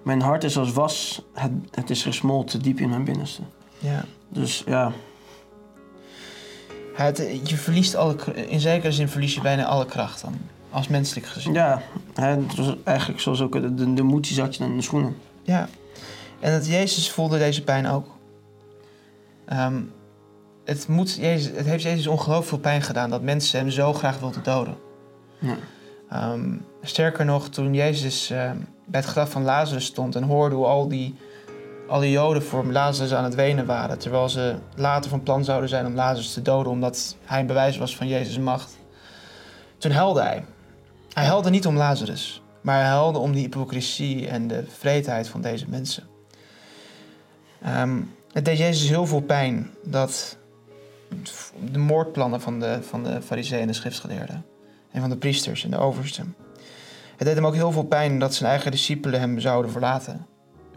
Mijn 0.04 0.22
hart 0.22 0.44
is 0.44 0.58
als 0.58 0.72
was. 0.72 1.26
Het, 1.34 1.52
het 1.72 1.90
is 1.90 2.04
gesmolten 2.04 2.62
diep 2.62 2.80
in 2.80 2.90
mijn 2.90 3.04
binnenste. 3.04 3.42
Ja. 3.80 4.06
Dus 4.30 4.64
ja. 4.66 4.92
Het, 6.94 7.40
je 7.44 7.58
verliest 7.58 7.96
alle, 7.96 8.16
in 8.48 8.60
zekere 8.60 8.92
zin 8.92 9.10
verlies 9.10 9.34
je 9.34 9.42
bijna 9.42 9.66
alle 9.66 9.86
kracht 9.86 10.22
dan. 10.22 10.38
Als 10.70 10.88
menselijk 10.88 11.26
gezien. 11.26 11.54
Ja. 11.54 11.82
Het 12.14 12.56
was 12.56 12.76
eigenlijk 12.84 13.20
zoals 13.20 13.42
ook 13.42 13.52
de, 13.52 13.74
de, 13.74 13.94
de 13.94 14.04
moed 14.04 14.24
die 14.24 14.34
zat 14.34 14.56
je 14.56 14.64
in 14.64 14.76
de 14.76 14.82
schoenen. 14.82 15.16
Ja. 15.44 15.70
En 16.40 16.52
dat 16.52 16.68
Jezus 16.68 17.12
voelde 17.12 17.38
deze 17.38 17.64
pijn 17.64 17.88
ook. 17.88 18.08
Ehm, 19.46 19.82
het, 20.66 20.88
moet 20.88 21.14
Jezus, 21.14 21.58
het 21.58 21.66
heeft 21.66 21.84
Jezus 21.84 22.08
ongelooflijk 22.08 22.48
veel 22.48 22.58
pijn 22.60 22.82
gedaan 22.82 23.10
dat 23.10 23.22
mensen 23.22 23.60
hem 23.60 23.70
zo 23.70 23.94
graag 23.94 24.20
wilden 24.20 24.44
doden. 24.44 24.78
Ja. 25.40 25.56
Ehm, 26.10 26.56
sterker 26.82 27.26
nog, 27.26 27.50
toen 27.50 27.74
Jezus 27.74 28.30
ehm, 28.30 28.58
bij 28.86 29.00
het 29.00 29.10
graf 29.10 29.32
van 29.32 29.44
Lazarus 29.44 29.86
stond 29.86 30.16
en 30.16 30.24
hoorde 30.24 30.56
hoe 30.56 30.66
al 30.66 30.88
die, 30.88 31.16
al 31.90 32.00
die 32.00 32.12
Joden 32.12 32.44
voor 32.44 32.66
Lazarus 32.66 33.14
aan 33.14 33.24
het 33.24 33.36
wenen 33.36 33.66
waren, 33.66 34.00
terwijl 34.00 34.30
ze 34.30 34.56
later 34.76 35.10
van 35.10 35.24
plan 35.24 35.44
zouden 35.44 35.70
zijn 35.70 35.86
om 35.86 35.96
Lazarus 35.96 36.34
te 36.34 36.42
doden 36.42 36.72
omdat 36.72 37.16
hij 37.24 37.40
een 37.40 37.46
bewijs 37.46 37.78
was 37.78 37.96
van 37.96 38.08
Jezus' 38.08 38.38
macht. 38.38 38.78
Toen 39.78 39.92
huilde 39.92 40.22
hij. 40.22 40.46
Hij 41.14 41.26
huilde 41.26 41.50
niet 41.50 41.68
om 41.68 41.78
Lazarus, 41.78 42.42
maar 42.62 42.80
hij 42.80 42.90
huilde 42.90 43.20
om 43.20 43.32
die 43.32 43.42
hypocrisie 43.42 44.28
en 44.28 44.48
de 44.48 44.64
vreedheid 44.78 45.28
van 45.28 45.42
deze 45.42 45.70
mensen. 45.70 46.04
Ehm, 47.62 48.02
het 48.32 48.46
deed 48.46 48.58
Jezus 48.58 48.90
heel 48.90 49.06
veel 49.06 49.22
pijn 49.22 49.70
dat 49.84 50.38
de 51.72 51.80
moordplannen 51.80 52.42
van 52.42 52.60
de, 52.60 52.80
van 52.82 53.04
de 53.04 53.22
fariseeën 53.22 53.62
en 53.62 53.68
de 53.68 53.74
schriftgeleerden 53.74 54.46
en 54.92 55.02
van 55.02 55.10
de 55.10 55.18
priesters 55.18 55.64
en 55.64 55.72
de 55.72 55.78
oversten. 55.78 56.36
Het 57.18 57.28
deed 57.28 57.36
hem 57.36 57.46
ook 57.46 57.56
heel 57.56 57.72
veel 57.72 57.84
pijn 57.84 58.20
dat 58.20 58.34
zijn 58.34 58.50
eigen 58.50 58.72
discipelen 58.72 59.20
hem 59.20 59.40
zouden 59.40 59.72
verlaten. 59.72 60.28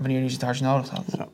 Wanneer 0.03 0.21
hij 0.21 0.29
ze 0.29 0.35
het 0.35 0.45
hardst 0.45 0.63
nodig 0.63 0.89
had. 0.89 1.05
Ja. 1.17 1.29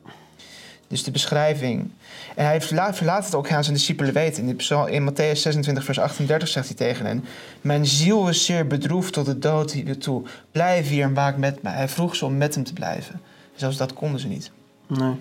Dus 0.87 1.03
de 1.03 1.11
beschrijving. 1.11 1.91
En 2.35 2.45
hij 2.45 2.61
verlaat, 2.61 3.25
het 3.25 3.35
ook 3.35 3.51
aan 3.51 3.63
zijn 3.63 3.75
discipelen 3.75 4.13
weten. 4.13 4.47
In, 4.47 4.57
de 4.57 4.91
in 4.91 5.11
Matthäus 5.11 5.39
26, 5.39 5.83
vers 5.83 5.99
38 5.99 6.47
zegt 6.47 6.67
hij 6.67 6.75
tegen 6.75 7.05
hen: 7.05 7.25
Mijn 7.61 7.85
ziel 7.85 8.29
is 8.29 8.45
zeer 8.45 8.67
bedroefd 8.67 9.13
tot 9.13 9.25
de 9.25 9.39
dood 9.39 9.71
hier 9.71 9.97
toe. 9.97 10.23
Blijf 10.51 10.87
hier 10.87 11.03
en 11.03 11.13
waak 11.13 11.37
met 11.37 11.61
mij. 11.61 11.73
Hij 11.73 11.89
vroeg 11.89 12.15
ze 12.15 12.25
om 12.25 12.37
met 12.37 12.55
hem 12.55 12.63
te 12.63 12.73
blijven. 12.73 13.21
Zelfs 13.55 13.77
dat 13.77 13.93
konden 13.93 14.19
ze 14.19 14.27
niet. 14.27 14.51
Nee. 14.87 15.15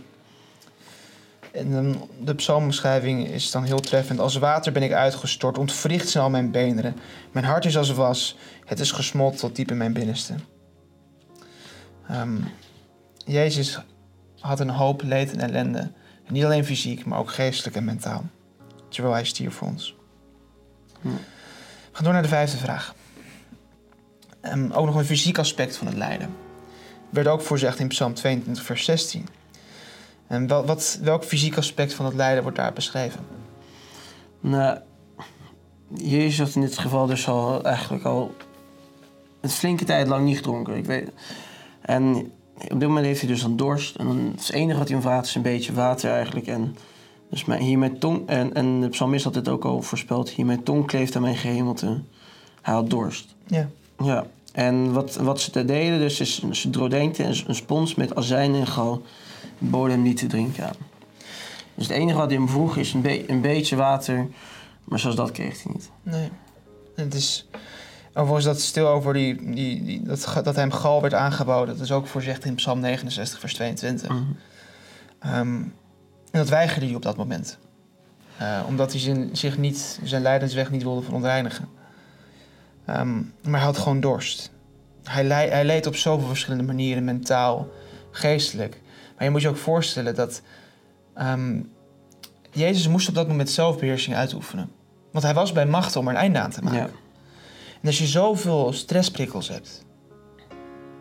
En 1.53 1.71
dan 1.73 2.09
de 2.25 2.35
psalmbeschrijving 2.35 3.29
is 3.29 3.51
dan 3.51 3.65
heel 3.65 3.81
treffend. 3.81 4.21
Als 4.21 4.37
water 4.37 4.73
ben 4.73 4.83
ik 4.83 4.93
uitgestort, 4.93 5.59
ontwricht 5.59 6.09
zijn 6.09 6.25
al 6.25 6.31
mijn 6.31 6.51
beenderen. 6.51 6.97
Mijn 7.33 7.45
hart 7.45 7.65
is 7.65 7.77
als 7.77 7.93
was, 7.93 8.37
het 8.65 8.81
is 8.81 8.93
gesmolten 8.93 9.39
tot 9.39 9.57
diep 9.57 9.71
in 9.71 9.77
mijn 9.77 9.93
binnenste. 9.93 10.35
Ehm, 12.09 12.37
Jezus 13.29 13.79
had 14.41 14.61
een 14.61 14.71
hoop 14.71 15.03
leed 15.03 15.33
en 15.33 15.41
ellende. 15.41 15.79
En 16.25 16.33
niet 16.33 16.45
alleen 16.45 16.65
fysiek, 16.65 17.05
maar 17.05 17.19
ook 17.19 17.31
geestelijk 17.31 17.77
en 17.77 17.85
mentaal. 17.85 18.25
Terwijl 18.89 19.15
hij 19.15 19.25
stierf 19.25 19.55
voor 19.55 19.69
ons. 19.69 19.97
We 21.01 21.11
gaan 21.93 22.05
door 22.05 22.13
naar 22.13 22.23
de 22.23 22.29
vijfde 22.29 22.57
vraag. 22.57 22.95
Ehm, 24.41 24.71
ook 24.71 24.87
nog 24.87 24.95
een 24.95 25.05
fysiek 25.05 25.39
aspect 25.39 25.77
van 25.77 25.87
het 25.87 25.97
lijden. 25.97 26.37
Werd 27.11 27.27
ook 27.27 27.41
voorzegd 27.41 27.79
in 27.79 27.89
Psalm 27.89 28.15
22, 28.15 28.65
vers 28.65 28.85
16. 28.85 29.27
En 30.27 30.47
wel, 30.47 30.67
wat, 30.67 30.99
welk 31.03 31.25
fysiek 31.25 31.57
aspect 31.57 31.95
van 31.95 32.05
het 32.05 32.15
lijden 32.15 32.43
wordt 32.43 32.59
daar 32.59 32.73
beschreven? 32.73 33.21
Nou, 34.41 34.79
Jezus 35.95 36.39
had 36.39 36.55
in 36.55 36.61
dit 36.61 36.79
geval 36.79 37.07
dus 37.07 37.29
al 37.29 37.65
eigenlijk 37.65 38.05
al 38.05 38.35
een 39.41 39.51
flinke 39.51 39.85
tijd 39.85 40.07
lang 40.07 40.25
niet 40.25 40.37
gedronken. 40.37 40.77
Ik 40.77 40.85
weet. 40.85 41.11
En 41.81 42.33
op 42.63 42.81
dit 42.81 42.89
moment 42.89 43.07
heeft 43.07 43.21
hij 43.21 43.29
dus 43.29 43.43
dan 43.43 43.57
dorst. 43.57 43.97
En 43.97 44.07
dan, 44.07 44.33
het 44.37 44.53
enige 44.53 44.79
wat 44.79 44.89
hij 44.89 44.97
om 44.97 45.03
vraagt 45.03 45.27
is 45.27 45.35
een 45.35 45.43
beetje 45.43 45.73
water 45.73 46.11
eigenlijk. 46.11 46.47
En 46.47 46.77
dus 47.31 47.45
mijn, 47.45 47.63
hier 47.63 47.79
mijn 47.79 47.99
tong, 47.99 48.29
en, 48.29 48.55
en 48.55 48.81
de 48.81 48.89
psalmist 48.89 49.25
had 49.25 49.35
dit 49.35 49.49
ook 49.49 49.65
al 49.65 49.83
voorspeld. 49.83 50.31
Hier 50.31 50.47
mijn 50.47 50.63
tong 50.63 50.87
kleeft 50.87 51.17
aan 51.17 51.23
mijn 51.23 51.37
gehemelte. 51.37 52.01
Hij 52.63 52.75
had 52.75 52.91
dorst. 52.91 53.35
Ja. 53.47 53.69
Ja. 54.03 54.27
En 54.53 54.93
wat, 54.93 55.17
wat 55.17 55.41
ze 55.41 55.65
deden 55.65 55.99
dus 55.99 56.21
is, 56.21 56.43
ze 56.51 56.71
drodenkten 56.71 57.27
een, 57.27 57.45
een 57.47 57.55
spons 57.55 57.95
met 57.95 58.15
azijn 58.15 58.55
en 58.55 58.67
gal. 58.67 59.03
boden 59.59 59.93
hem 59.93 60.03
niet 60.03 60.17
te 60.17 60.27
drinken 60.27 60.67
aan. 60.67 60.77
Dus 61.75 61.87
het 61.89 61.97
enige 61.97 62.19
wat 62.19 62.29
hij 62.29 62.37
hem 62.37 62.49
vroeg 62.49 62.77
is 62.77 62.93
een, 62.93 63.01
be- 63.01 63.31
een 63.31 63.41
beetje 63.41 63.77
water. 63.77 64.29
Maar 64.85 64.99
zelfs 64.99 65.17
dat 65.17 65.31
kreeg 65.31 65.63
hij 65.63 65.73
niet. 65.73 65.91
Nee. 66.03 66.29
Het 66.95 67.15
is. 67.15 67.49
Overigens, 68.19 68.45
dat 68.45 68.61
stil 68.61 68.89
over 68.89 69.13
die, 69.13 69.53
die, 69.55 69.85
die, 69.85 70.03
dat, 70.03 70.41
dat 70.45 70.57
hem 70.57 70.71
gal 70.71 71.01
werd 71.01 71.15
aangeboden. 71.15 71.75
Dat 71.75 71.85
is 71.85 71.93
ook 71.93 72.07
voorzegd 72.07 72.45
in 72.45 72.55
Psalm 72.55 72.81
69, 72.81 73.41
vers 73.41 73.55
22. 73.55 74.09
Mhm. 74.09 74.23
Ehm, 75.19 75.63
en 76.31 76.39
dat 76.39 76.49
weigerde 76.49 76.87
hij 76.87 76.95
op 76.95 77.03
dat 77.03 77.17
moment. 77.17 77.59
Eh, 78.37 78.61
omdat 78.67 78.93
hij 78.93 79.01
zijn, 79.01 79.37
zich 79.37 79.59
niet, 79.59 80.01
zijn 80.03 80.23
lijdensweg 80.23 80.71
niet 80.71 80.83
wilde 80.83 81.03
verontreinigen. 81.03 81.69
Ehm, 82.85 83.17
maar 83.43 83.61
hij 83.61 83.69
had 83.69 83.79
gewoon 83.79 84.01
dorst. 84.01 84.51
Hij, 85.05 85.27
hij 85.27 85.65
leed 85.65 85.87
op 85.87 85.97
zoveel 85.97 86.29
verschillende 86.29 86.65
manieren, 86.65 87.05
mentaal, 87.05 87.69
geestelijk. 88.11 88.81
Maar 89.17 89.25
je 89.25 89.31
moet 89.31 89.43
je 89.43 89.49
ook 89.49 89.57
voorstellen 89.57 90.15
dat 90.15 90.43
ehm, 91.15 91.61
Jezus 92.51 92.89
moest 92.89 93.09
op 93.09 93.15
dat 93.15 93.29
moment 93.29 93.51
zelfbeheersing 93.51 94.17
uitoefenen. 94.17 94.71
Want 95.13 95.25
hij 95.25 95.35
was 95.35 95.53
bij 95.53 95.67
machten 95.67 96.01
om 96.01 96.09
er 96.09 96.15
een 96.15 96.21
einde 96.21 96.39
aan 96.39 96.51
te 96.51 96.63
maken. 96.63 96.79
Ja. 96.79 96.89
En 97.81 97.87
als 97.87 97.99
je 97.99 98.07
zoveel 98.07 98.73
stressprikkels 98.73 99.49
hebt. 99.49 99.85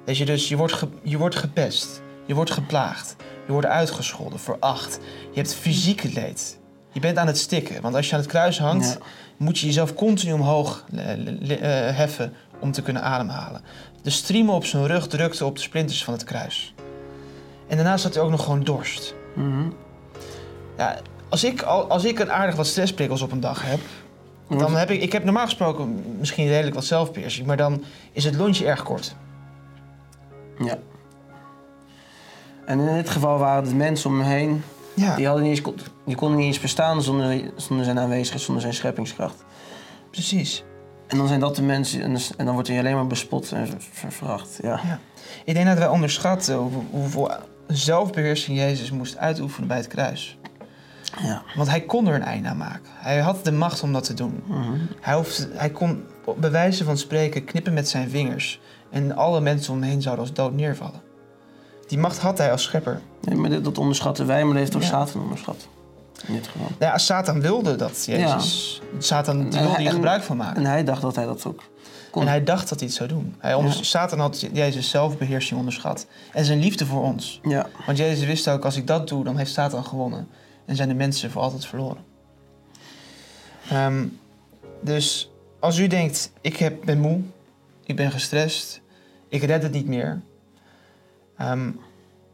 Dat 0.05 0.17
je 0.17 0.25
dus, 0.25 0.49
je 0.49 0.57
wordt, 0.57 0.73
ge- 0.73 0.87
je 1.03 1.17
wordt 1.17 1.35
gepest. 1.35 2.01
Je 2.25 2.33
wordt 2.33 2.51
geplaagd. 2.51 3.15
Je 3.45 3.51
wordt 3.51 3.67
uitgescholden, 3.67 4.39
veracht. 4.39 4.99
Je 5.31 5.39
hebt 5.39 5.53
fysieke 5.55 6.09
leed. 6.13 6.59
Je 6.91 6.99
bent 6.99 7.17
aan 7.17 7.27
het 7.27 7.37
stikken. 7.37 7.81
Want 7.81 7.95
als 7.95 8.07
je 8.09 8.13
aan 8.13 8.19
het 8.21 8.29
kruis 8.29 8.59
hangt, 8.59 8.97
moet 9.37 9.59
je 9.59 9.65
jezelf 9.65 9.93
continu 9.93 10.31
omhoog 10.33 10.85
eh, 10.95 11.05
heffen 11.97 12.33
om 12.59 12.71
te 12.71 12.81
kunnen 12.81 13.01
ademhalen. 13.03 13.61
De 14.01 14.09
striemen 14.09 14.53
op 14.53 14.65
zijn 14.65 14.87
rug 14.87 15.07
drukten 15.07 15.45
op 15.45 15.55
de 15.55 15.61
splinters 15.61 16.03
van 16.03 16.13
het 16.13 16.23
kruis. 16.23 16.73
En 17.67 17.75
daarnaast 17.75 18.03
had 18.03 18.13
hij 18.13 18.23
ook 18.23 18.29
nog 18.29 18.43
gewoon 18.43 18.63
dorst. 18.63 19.13
Mhm. 19.35 19.69
Ja, 20.77 20.97
als, 21.29 21.43
ik, 21.43 21.61
al- 21.61 21.87
als 21.89 22.03
ik 22.03 22.19
een 22.19 22.31
aardig 22.31 22.55
wat 22.55 22.67
stressprikkels 22.67 23.21
op 23.21 23.31
een 23.31 23.39
dag 23.39 23.61
heb, 23.65 23.79
dan 24.47 24.75
heb 24.75 24.89
ik, 24.91 25.01
ik 25.01 25.11
heb 25.11 25.23
normaal 25.23 25.45
gesproken 25.45 26.03
misschien 26.19 26.47
redelijk 26.47 26.75
wat 26.75 26.85
zelfbeheersing, 26.85 27.47
maar 27.47 27.57
dan 27.57 27.83
is 28.11 28.23
het 28.23 28.35
lontje 28.35 28.65
erg 28.65 28.83
kort. 28.83 29.15
Ja. 30.59 30.77
En 32.65 32.79
in 32.79 32.95
dit 32.95 33.09
geval 33.09 33.37
waren 33.37 33.63
het 33.63 33.75
mensen 33.75 34.09
om 34.09 34.17
me 34.17 34.23
heen. 34.23 34.63
Ja, 34.93 35.15
Die, 35.15 35.25
hadden 35.27 35.43
niet 35.43 35.57
eens, 35.65 35.75
die 36.05 36.15
konden 36.15 36.37
niet 36.37 36.47
eens 36.47 36.59
bestaan 36.59 37.01
zonder, 37.01 37.41
zonder 37.55 37.85
zijn 37.85 37.99
aanwezigheid, 37.99 38.41
zonder 38.41 38.61
zijn 38.61 38.73
scheppingskracht. 38.73 39.43
precies. 40.11 40.63
En 41.07 41.17
dan 41.17 41.27
zijn 41.27 41.39
dat 41.39 41.55
de 41.55 41.61
mensen, 41.61 42.01
en, 42.37 42.45
dan 42.45 42.53
wordt 42.53 42.67
hij 42.67 42.79
alleen 42.79 42.95
maar 42.95 43.07
bespot 43.07 43.51
en 43.51 43.67
ver- 43.67 43.77
ver- 43.91 44.11
veracht. 44.11 44.59
Ja. 44.61 44.99
Ik 45.45 45.53
denk 45.53 45.65
dat 45.65 45.77
wij 45.77 45.87
onderschatten 45.87 46.55
hoe- 46.55 46.83
hoeveel 46.91 47.31
zelfbeheersing 47.67 48.57
Jezus 48.57 48.91
moest 48.91 49.17
uitoefenen 49.17 49.67
bij 49.67 49.77
het 49.77 49.87
kruis. 49.87 50.37
Ja. 51.21 51.41
Want 51.55 51.69
hij 51.69 51.81
kon 51.81 52.07
er 52.07 52.15
een 52.15 52.23
einde 52.23 52.49
aan 52.49 52.57
maken. 52.57 52.81
Hij 52.93 53.19
had 53.19 53.43
de 53.45 53.51
macht 53.51 53.83
om 53.83 53.93
dat 53.93 54.03
te 54.03 54.13
doen. 54.13 54.43
Mhm. 54.45 54.71
Hij, 55.01 55.15
hoefde, 55.15 55.47
hij 55.53 55.69
kon 55.69 56.03
bij 56.37 56.51
wijze 56.51 56.83
van 56.83 56.97
spreken 56.97 57.43
knippen 57.43 57.73
met 57.73 57.89
zijn 57.89 58.09
vingers. 58.09 58.59
En 58.89 59.15
alle 59.15 59.41
mensen 59.41 59.73
om 59.73 59.81
hem 59.81 59.89
heen 59.89 60.01
zouden 60.01 60.25
als 60.25 60.33
dood 60.33 60.53
neervallen. 60.53 61.01
Die 61.87 61.97
macht 61.97 62.19
had 62.19 62.37
hij 62.37 62.51
als 62.51 62.63
schepper. 62.63 63.01
Nee, 63.21 63.35
maar 63.37 63.61
dat 63.61 63.77
onderschatten 63.77 64.27
wij, 64.27 64.43
maar 64.43 64.51
dat 64.53 64.61
heeft 64.61 64.75
ook 64.75 64.81
Ja. 64.81 64.87
Satan 64.87 65.21
onderschat. 65.21 65.67
In 66.25 66.33
dit 66.33 66.47
geval. 66.47 66.67
Nou 66.79 66.91
ja, 66.91 66.97
Satan 66.97 67.41
wilde 67.41 67.75
dat 67.75 68.05
Jezus. 68.05 68.81
Satan 68.97 69.37
wilde 69.51 69.57
hij- 69.69 69.81
hier 69.81 69.91
gebruik 69.91 70.23
van 70.23 70.37
maken. 70.37 70.55
En 70.63 70.69
hij 70.69 70.83
dacht 70.83 71.01
dat 71.01 71.15
hij 71.15 71.25
dat 71.25 71.45
ook 71.45 71.63
kon. 72.11 72.21
En 72.21 72.27
hij 72.27 72.43
dacht 72.43 72.69
dat 72.69 72.79
hij 72.79 72.87
het 72.87 72.97
zou 72.97 73.09
doen. 73.09 73.35
Hij 73.37 73.51
Ja. 73.57 73.71
Satan 73.71 74.19
had 74.19 74.45
Jezus 74.53 74.89
zelfbeheersing 74.89 75.59
onderschat. 75.59 76.07
En 76.33 76.45
zijn 76.45 76.59
liefde 76.59 76.85
voor 76.85 77.03
ons. 77.03 77.39
Ja. 77.43 77.65
Want 77.85 77.97
Jezus 77.97 78.25
wist 78.25 78.47
ook, 78.49 78.65
als 78.65 78.75
ik 78.75 78.87
dat 78.87 79.07
doe, 79.07 79.23
dan 79.23 79.37
heeft 79.37 79.51
Satan 79.51 79.85
gewonnen. 79.85 80.27
En 80.67 80.75
zijn 80.75 80.89
de 80.89 80.95
mensen 80.95 81.31
voor 81.31 81.41
altijd 81.41 81.65
verloren. 81.65 82.03
Ehm, 83.69 84.05
dus 84.81 85.31
als 85.59 85.77
u 85.77 85.87
denkt, 85.87 86.31
ik 86.41 86.57
heb, 86.57 86.85
ben 86.85 86.99
moe, 86.99 87.21
ik 87.83 87.95
ben 87.95 88.11
gestrest, 88.11 88.81
ik 89.29 89.43
red 89.43 89.63
het 89.63 89.71
niet 89.71 89.87
meer. 89.87 90.21
ehm, 91.37 91.71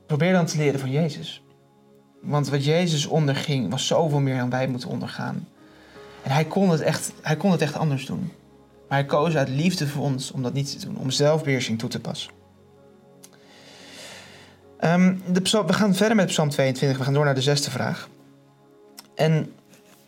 probeer 0.05 0.33
dan 0.33 0.45
te 0.45 0.57
leren 0.57 0.79
van 0.79 0.91
Jezus. 0.91 1.43
Want 2.21 2.49
wat 2.49 2.65
Jezus 2.65 3.05
onderging, 3.05 3.69
was 3.69 3.87
zoveel 3.87 4.19
meer 4.19 4.37
dan 4.37 4.49
wij 4.49 4.67
moeten 4.67 4.89
ondergaan. 4.89 5.47
En 6.23 6.31
hij 6.31 6.45
kon 6.45 6.69
het 6.69 6.81
echt, 6.81 7.11
hij 7.21 7.37
kon 7.37 7.51
het 7.51 7.61
echt 7.61 7.75
anders 7.75 8.05
doen. 8.05 8.31
Maar 8.89 8.97
hij 8.97 9.05
koos 9.05 9.35
uit 9.35 9.49
liefde 9.49 9.87
voor 9.87 10.03
ons 10.03 10.31
om 10.31 10.41
dat 10.41 10.53
niet 10.53 10.79
te 10.79 10.85
doen, 10.85 10.97
om 10.97 11.11
zelfbeheersing 11.11 11.79
toe 11.79 11.89
te 11.89 11.99
passen. 11.99 12.31
Ehm, 14.79 15.15
de 15.31 15.63
we 15.65 15.73
gaan 15.73 15.95
verder 15.95 16.15
met 16.15 16.27
Psalm 16.27 16.49
22. 16.49 16.97
We 16.97 17.03
gaan 17.03 17.13
door 17.13 17.25
naar 17.25 17.35
de 17.35 17.41
zesde 17.41 17.71
vraag. 17.71 18.09
En 19.15 19.53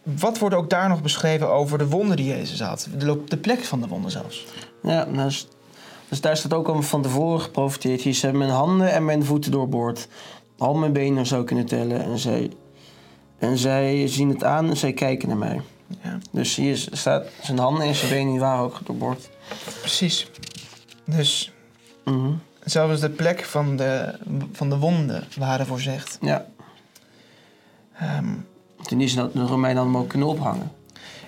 wat 0.03 0.39
wordt 0.39 0.55
ook 0.55 0.69
daar 0.69 0.89
nog 0.89 1.01
beschreven 1.01 1.49
over 1.49 1.77
de 1.77 1.87
wonden 1.87 2.17
die 2.17 2.25
Jezus 2.25 2.61
had? 2.61 2.87
De, 2.97 3.23
de 3.27 3.37
plek 3.37 3.63
van 3.63 3.81
de 3.81 3.87
wonden 3.87 4.11
zelfs. 4.11 4.45
Ja, 4.83 5.05
dus, 5.05 5.47
dus 6.09 6.21
daar 6.21 6.37
staat 6.37 6.53
ook 6.53 6.67
al 6.67 6.81
van 6.81 7.01
tevoren 7.01 7.41
geprofiteerd. 7.41 8.01
Hier 8.01 8.13
zijn 8.15 8.37
mijn 8.37 8.49
handen 8.49 8.91
en 8.91 9.05
mijn 9.05 9.25
voeten 9.25 9.51
doorboord. 9.51 10.07
Al 10.57 10.73
mijn 10.73 10.93
benen 10.93 11.25
zou 11.25 11.43
kunnen 11.43 11.65
tellen. 11.65 12.03
En 12.03 12.17
zij, 12.19 12.51
en 13.37 13.57
zij 13.57 14.07
zien 14.07 14.29
het 14.29 14.43
aan 14.43 14.69
en 14.69 14.77
zij 14.77 14.93
kijken 14.93 15.27
naar 15.27 15.37
mij. 15.37 15.61
Ja, 16.03 16.17
Dus 16.31 16.55
hier 16.55 16.87
staat 16.91 17.25
zijn 17.41 17.57
handen 17.57 17.87
en 17.87 17.95
zijn 17.95 18.11
benen 18.11 18.31
die 18.31 18.39
waren 18.39 18.63
ook 18.63 18.79
doorboord. 18.85 19.29
precies. 19.79 20.27
Dus 21.05 21.49
Mhm. 22.05 22.31
zelfs 22.63 22.99
de 23.01 23.09
plek 23.09 23.43
van 23.43 23.75
de, 23.75 24.19
van 24.51 24.69
de 24.69 24.77
wonden 24.77 25.23
waren 25.37 25.65
voorzegd. 25.65 26.17
Ja, 26.21 26.45
Ehm, 27.99 28.33
toen 28.87 29.01
is 29.01 29.15
dat 29.15 29.33
de 29.33 29.43
Romeinen 29.45 29.95
ook 29.95 30.07
kunnen 30.09 30.27
ophangen. 30.27 30.71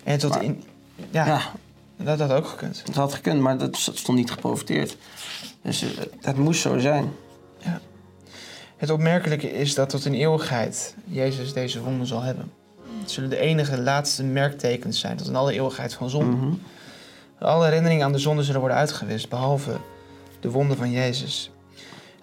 en 0.04 0.17
tot 0.20 0.30
Maar- 0.30 0.43
in... 0.43 0.63
Ja, 1.12 1.26
Ja, 1.26 1.41
dat 1.98 2.20
had 2.20 2.32
ook 2.32 2.48
gekund. 2.48 2.82
dat 2.86 2.96
had 2.96 3.13
gekund, 3.13 3.41
maar 3.41 3.58
dat 3.58 3.78
stond 3.78 4.17
niet 4.17 4.32
geprofiteerd. 4.32 4.98
Dus 5.62 5.82
eh, 5.82 5.89
het 6.22 6.38
moest 6.38 6.62
zo 6.62 6.78
zijn. 6.80 7.12
Het 8.78 8.89
opmerkelijke 8.89 9.52
is 9.52 9.76
dat 9.76 9.89
tot 9.89 10.06
in 10.06 10.13
eeuwigheid 10.13 10.96
Jezus 11.06 11.54
deze 11.54 11.82
wonden 11.82 12.08
zal 12.08 12.22
hebben. 12.22 12.52
Het 13.02 13.12
zullen 13.12 13.30
de 13.30 13.38
enige 13.39 13.82
laatste 13.82 14.24
merktekens 14.24 15.00
zijn 15.00 15.17
tot 15.17 15.28
in 15.28 15.36
alle 15.36 15.54
eeuwigheid 15.54 15.93
van 15.93 16.10
zonde. 16.10 16.36
Mhm. 16.38 16.54
Alle 17.39 17.65
herinneringen 17.65 18.06
aan 18.06 18.12
de 18.12 18.17
zonde 18.17 18.43
zullen 18.43 18.60
worden 18.60 18.78
uitgewist, 18.78 19.30
behalve 19.30 19.78
de 20.39 20.50
wonden 20.52 20.78
van 20.78 20.91
Jezus. 20.91 21.52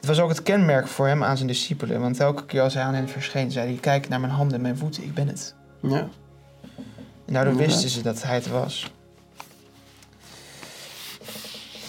Het 0.05 0.17
was 0.17 0.25
ook 0.25 0.31
het 0.31 0.43
kenmerk 0.43 0.89
voor 0.89 1.07
hem 1.07 1.25
aan 1.25 1.37
zijn 1.37 1.49
discipelen, 1.49 2.01
want 2.01 2.21
elke 2.21 2.45
keer 2.45 2.63
als 2.63 2.75
hij 2.75 2.83
aan 2.83 2.95
hen 2.95 3.09
verscheen, 3.09 3.51
zei 3.51 3.69
hij: 3.69 3.77
Kijk 3.81 4.09
naar 4.09 4.21
mijn 4.21 4.33
handen 4.33 4.57
en 4.57 4.63
mijn 4.63 4.77
voeten, 4.77 5.03
ik 5.03 5.15
ben 5.15 5.29
het. 5.29 5.55
Ja. 5.83 6.09
En 7.27 7.33
daardoor 7.33 7.57
wisten 7.57 7.89
ze 7.89 8.03
dat 8.03 8.23
hij 8.23 8.35
het 8.35 8.49
was. 8.49 8.93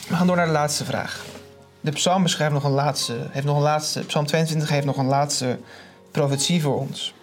We 0.07 0.15
gaan 0.15 0.27
door 0.27 0.35
naar 0.35 0.45
de 0.45 0.51
laatste 0.51 0.85
vraag. 0.85 1.25
De 1.81 1.91
psalm 1.91 2.23
beschrijft 2.23 2.53
nog 2.53 2.63
een 2.63 2.71
laatste, 2.71 3.27
heeft 3.29 3.45
nog 3.45 3.55
een 3.55 3.61
laatste, 3.61 3.99
psalm 4.05 4.25
22 4.25 4.69
heeft 4.69 4.85
nog 4.85 4.97
een 4.97 5.05
laatste 5.05 5.59
profetie 6.11 6.61
voor 6.61 6.79
ons. 6.79 7.13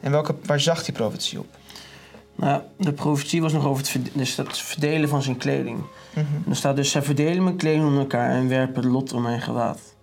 En 0.00 0.10
welke, 0.10 0.34
waar 0.44 0.60
zag 0.60 0.84
die 0.84 0.94
profetie 0.94 1.38
op? 1.38 1.46
Nou, 2.34 2.62
de 2.76 2.92
profetie 2.92 3.42
was 3.42 3.52
nog 3.52 3.64
over 3.64 3.84
het, 3.92 4.10
dus 4.14 4.62
verdelen 4.62 5.08
van 5.08 5.22
zijn 5.22 5.36
kleding. 5.36 5.84
En 6.14 6.44
er 6.48 6.56
staat 6.56 6.76
dus, 6.76 6.90
zij 6.90 7.02
verdelen 7.02 7.44
mijn 7.44 7.56
kleding 7.56 7.84
onder 7.84 8.00
elkaar 8.00 8.30
en 8.30 8.48
werpen 8.48 8.86
lot 8.86 9.12
om 9.12 9.22
mijn 9.22 9.40
gewaad. 9.40 9.93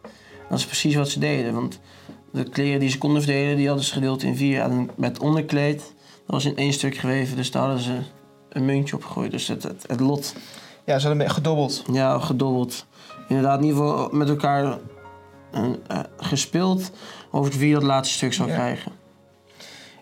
Dat 0.51 0.59
is 0.59 0.65
precies 0.65 0.95
wat 0.95 1.09
ze 1.09 1.19
deden, 1.19 1.53
want 1.53 1.79
de 2.31 2.43
kleren 2.49 2.79
die 2.79 2.89
ze 2.89 2.97
konden 2.97 3.21
verdelen, 3.23 3.55
die 3.55 3.67
hadden 3.67 3.85
ze 3.85 3.93
gedeeld 3.93 4.23
in 4.23 4.35
vier. 4.35 4.61
En 4.61 4.89
met 4.95 5.19
onderkleed, 5.19 5.77
dat 5.77 6.25
was 6.25 6.45
in 6.45 6.55
één 6.57 6.73
stuk 6.73 6.95
geweven, 6.97 7.35
dus 7.35 7.51
daar 7.51 7.61
hadden 7.63 7.81
ze 7.81 7.97
een 8.49 8.65
muntje 8.65 8.95
op 8.95 9.03
gegooid. 9.03 9.31
Dus 9.31 9.47
het, 9.47 9.63
het, 9.63 9.83
het 9.87 9.99
lot, 9.99 10.35
Ja, 10.85 10.99
ze 10.99 11.07
hadden 11.07 11.29
gedobbeld. 11.29 11.83
ja, 11.91 12.19
gedobbeld. 12.19 12.85
Inderdaad, 13.27 13.59
in 13.59 13.65
ieder 13.65 13.79
geval 13.81 14.09
met 14.11 14.29
elkaar 14.29 14.77
eh, 15.51 15.99
gespeeld 16.17 16.91
over 17.31 17.51
wie 17.59 17.73
dat 17.73 17.83
laatste 17.83 18.13
stuk 18.15 18.33
zou 18.33 18.49
Ja. 18.49 18.55
krijgen. 18.55 18.91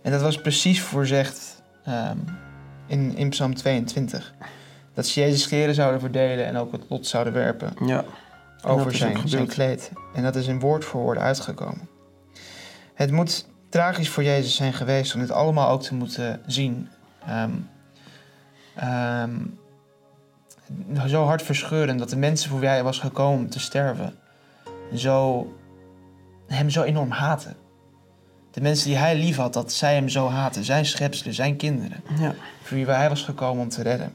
En 0.01 0.11
dat 0.11 0.21
was 0.21 0.41
precies 0.41 0.81
voorzegd 0.81 1.63
ehm, 1.85 2.17
in, 2.87 3.15
in 3.15 3.29
Psalm 3.29 3.53
22. 3.55 4.33
Dat 4.93 5.07
ze 5.07 5.19
Jezus 5.19 5.47
kleren 5.47 5.75
zouden 5.75 5.99
verdelen 5.99 6.45
en 6.45 6.57
ook 6.57 6.71
het 6.71 6.83
lot 6.87 7.07
zouden 7.07 7.33
werpen 7.33 7.73
Ja, 7.85 8.05
over 8.63 8.95
zijn, 8.95 9.27
zijn 9.27 9.47
kleed. 9.47 9.91
En 10.13 10.23
dat 10.23 10.35
is 10.35 10.47
in 10.47 10.59
woord 10.59 10.85
voor 10.85 11.01
woord 11.01 11.17
uitgekomen. 11.17 11.89
Het 12.93 13.11
moet 13.11 13.47
tragisch 13.69 14.09
voor 14.09 14.23
Jezus 14.23 14.55
zijn 14.55 14.73
geweest 14.73 15.13
om 15.13 15.19
dit 15.19 15.31
allemaal 15.31 15.69
ook 15.69 15.81
te 15.81 15.95
moeten 15.95 16.41
zien. 16.45 16.89
Ehm, 17.25 17.51
ehm, 18.75 19.35
zo 21.07 21.23
hartverscheurend 21.23 21.99
dat 21.99 22.09
de 22.09 22.17
mensen 22.17 22.49
voor 22.49 22.59
wie 22.59 22.69
hij 22.69 22.83
was 22.83 22.99
gekomen 22.99 23.39
om 23.39 23.49
te 23.49 23.59
sterven, 23.59 24.15
zo, 24.95 25.47
hem 26.47 26.69
zo 26.69 26.83
enorm 26.83 27.11
haten. 27.11 27.55
De 28.51 28.61
mensen 28.61 28.87
die 28.87 28.97
hij 28.97 29.15
lief 29.15 29.35
had, 29.35 29.53
dat 29.53 29.71
zij 29.71 29.93
hem 29.93 30.09
zo 30.09 30.29
haten. 30.29 30.63
Zijn 30.63 30.85
schepselen, 30.85 31.33
zijn 31.33 31.55
kinderen. 31.55 32.03
ja. 32.19 32.35
Voor 32.63 32.77
wie 32.77 32.85
hij 32.85 33.09
was 33.09 33.23
gekomen 33.23 33.63
om 33.63 33.69
te 33.69 33.81
redden. 33.81 34.13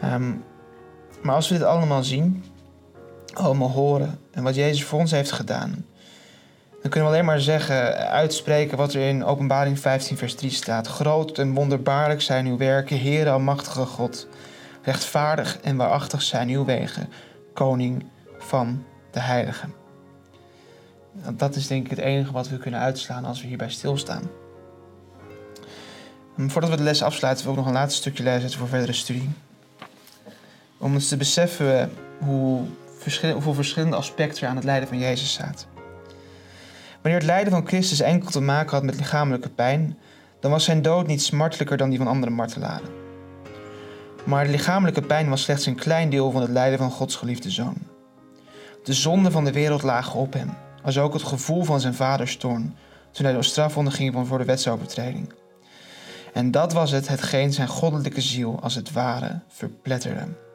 Ehm, 0.00 0.32
maar 1.22 1.34
als 1.34 1.48
we 1.48 1.54
dit 1.54 1.66
allemaal 1.66 2.04
zien, 2.04 2.44
allemaal 3.38 3.70
horen 3.70 4.18
en 4.30 4.42
wat 4.42 4.54
Jezus 4.54 4.84
voor 4.84 4.98
ons 4.98 5.10
heeft 5.10 5.32
gedaan, 5.32 5.84
dan 6.82 6.90
kunnen 6.90 7.10
we 7.10 7.14
alleen 7.14 7.24
maar 7.24 7.40
zeggen, 7.40 7.96
uitspreken 8.08 8.76
wat 8.76 8.94
er 8.94 9.00
in 9.00 9.24
Openbaring 9.24 9.78
15, 9.78 10.16
vers 10.16 10.34
3 10.34 10.50
staat. 10.50 10.86
Groot 10.86 11.38
en 11.38 11.54
wonderbaarlijk 11.54 12.20
zijn 12.20 12.46
uw 12.46 12.56
werken, 12.56 13.00
Heere 13.00 13.30
almachtige 13.30 13.84
God. 13.84 14.28
Rechtvaardig 14.82 15.58
en 15.60 15.76
waarachtig 15.76 16.22
zijn 16.22 16.48
uw 16.48 16.64
wegen, 16.64 17.08
Koning 17.54 18.04
van 18.38 18.84
de 19.10 19.20
Heiligen. 19.20 19.74
Dat 21.36 21.56
is 21.56 21.66
denk 21.66 21.84
ik 21.84 21.90
het 21.90 21.98
enige 21.98 22.32
wat 22.32 22.48
we 22.48 22.58
kunnen 22.58 22.80
uitslaan 22.80 23.24
als 23.24 23.40
we 23.40 23.46
hierbij 23.46 23.70
stilstaan. 23.70 24.30
Voordat 26.36 26.70
we 26.70 26.76
de 26.76 26.82
les 26.82 27.02
afsluiten, 27.02 27.44
wil 27.44 27.52
ik 27.52 27.58
nog 27.58 27.68
een 27.68 27.74
laatste 27.74 28.00
stukje 28.00 28.22
lezen 28.22 28.58
voor 28.58 28.68
verdere 28.68 28.92
studie. 28.92 29.30
Om 30.78 30.94
ons 30.94 31.08
te 31.08 31.16
beseffen 31.16 31.92
hoe 32.18 32.64
verschil- 33.08 33.32
hoeveel 33.32 33.54
verschillende 33.54 33.96
aspecten 33.96 34.48
aan 34.48 34.56
het 34.56 34.64
lijden 34.64 34.88
van 34.88 34.98
Jezus 34.98 35.30
staat. 35.30 35.66
Wanneer 37.02 37.20
het 37.20 37.30
lijden 37.30 37.52
van 37.52 37.66
Christus 37.66 38.00
enkel 38.00 38.30
te 38.30 38.40
maken 38.40 38.70
had 38.70 38.82
met 38.82 38.96
lichamelijke 38.96 39.48
pijn, 39.48 39.98
dan 40.40 40.50
was 40.50 40.64
zijn 40.64 40.82
dood 40.82 41.06
niet 41.06 41.22
smartelijker 41.22 41.76
dan 41.76 41.88
die 41.88 41.98
van 41.98 42.06
andere 42.06 42.32
martelaren. 42.32 42.88
Maar 44.24 44.44
de 44.44 44.50
lichamelijke 44.50 45.02
pijn 45.02 45.28
was 45.28 45.42
slechts 45.42 45.66
een 45.66 45.74
klein 45.74 46.10
deel 46.10 46.30
van 46.30 46.40
het 46.40 46.50
lijden 46.50 46.78
van 46.78 46.90
Gods 46.90 47.16
geliefde 47.16 47.50
zoon. 47.50 47.76
De 48.82 48.92
zonden 48.92 49.32
van 49.32 49.44
de 49.44 49.52
wereld 49.52 49.82
lagen 49.82 50.20
op 50.20 50.32
hem. 50.32 50.50
als 50.82 50.98
ook 50.98 51.12
het 51.12 51.22
gevoel 51.22 51.64
van 51.64 51.80
zijn 51.80 51.94
vaders 51.94 52.36
toorn, 52.36 52.76
toen 53.10 53.24
hij 53.24 53.34
door 53.34 53.44
straf 53.44 53.76
onderging 53.76 54.26
voor 54.26 54.38
de 54.38 54.44
wetsovertreding. 54.44 55.32
En 56.32 56.50
dat 56.50 56.72
was 56.72 56.90
het, 56.90 57.08
hetgeen 57.08 57.52
zijn 57.52 57.68
goddelijke 57.68 58.20
ziel 58.20 58.58
als 58.62 58.74
het 58.74 58.92
ware 58.92 59.40
verpletterde. 59.48 60.47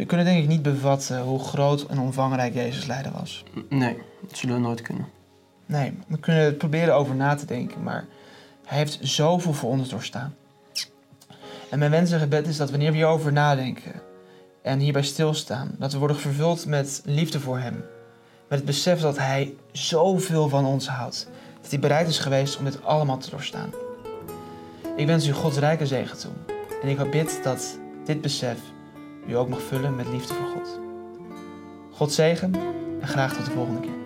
We 0.00 0.06
kunnen 0.06 0.26
denk 0.26 0.42
ik 0.42 0.48
niet 0.48 0.62
bevatten 0.62 1.20
hoe 1.20 1.38
groot 1.38 1.86
en 1.86 1.98
omvangrijk 1.98 2.54
Jezus 2.54 2.86
lijden 2.86 3.12
was. 3.12 3.44
Nee, 3.68 3.96
dat 4.28 4.38
zullen 4.38 4.54
we 4.54 4.60
nooit 4.60 4.82
kunnen. 4.82 5.06
Nee, 5.66 5.98
we 6.06 6.18
kunnen 6.18 6.44
het 6.44 6.58
proberen 6.58 6.94
over 6.94 7.14
na 7.14 7.34
te 7.34 7.46
denken, 7.46 7.82
maar 7.82 8.06
hij 8.64 8.78
heeft 8.78 8.98
zoveel 9.00 9.52
voor 9.52 9.70
ons 9.70 9.88
doorstaan. 9.88 10.34
En 11.70 11.78
mijn 11.78 11.90
wens 11.90 12.10
en 12.10 12.18
gebed 12.18 12.46
is 12.46 12.56
dat 12.56 12.70
wanneer 12.70 12.90
we 12.90 12.96
hierover 12.96 13.32
nadenken 13.32 13.92
en 14.62 14.78
hierbij 14.78 15.02
stilstaan, 15.02 15.70
dat 15.78 15.92
we 15.92 15.98
worden 15.98 16.18
vervuld 16.18 16.66
met 16.66 17.02
liefde 17.04 17.40
voor 17.40 17.58
hem. 17.58 17.84
Met 18.48 18.58
het 18.58 18.64
besef 18.64 19.00
dat 19.00 19.18
hij 19.18 19.54
zoveel 19.72 20.48
van 20.48 20.64
ons 20.64 20.88
houdt. 20.88 21.28
Dat 21.60 21.70
hij 21.70 21.80
bereid 21.80 22.08
is 22.08 22.18
geweest 22.18 22.58
om 22.58 22.64
dit 22.64 22.84
allemaal 22.84 23.18
te 23.18 23.30
doorstaan. 23.30 23.70
Ik 24.96 25.06
wens 25.06 25.26
u 25.26 25.32
Gods 25.32 25.58
rijke 25.58 25.86
zegen 25.86 26.18
toe. 26.18 26.32
En 26.82 26.88
ik 26.88 27.10
bid 27.10 27.40
dat 27.42 27.78
dit 28.04 28.20
besef 28.20 28.58
u 29.30 29.36
ook 29.36 29.48
mag 29.48 29.62
vullen 29.62 29.96
met 29.96 30.08
liefde 30.08 30.34
voor 30.34 30.46
God. 30.46 30.80
God 31.90 32.12
zegen 32.12 32.54
en 33.00 33.08
graag 33.08 33.34
tot 33.34 33.44
de 33.44 33.50
volgende 33.50 33.80
keer. 33.80 33.99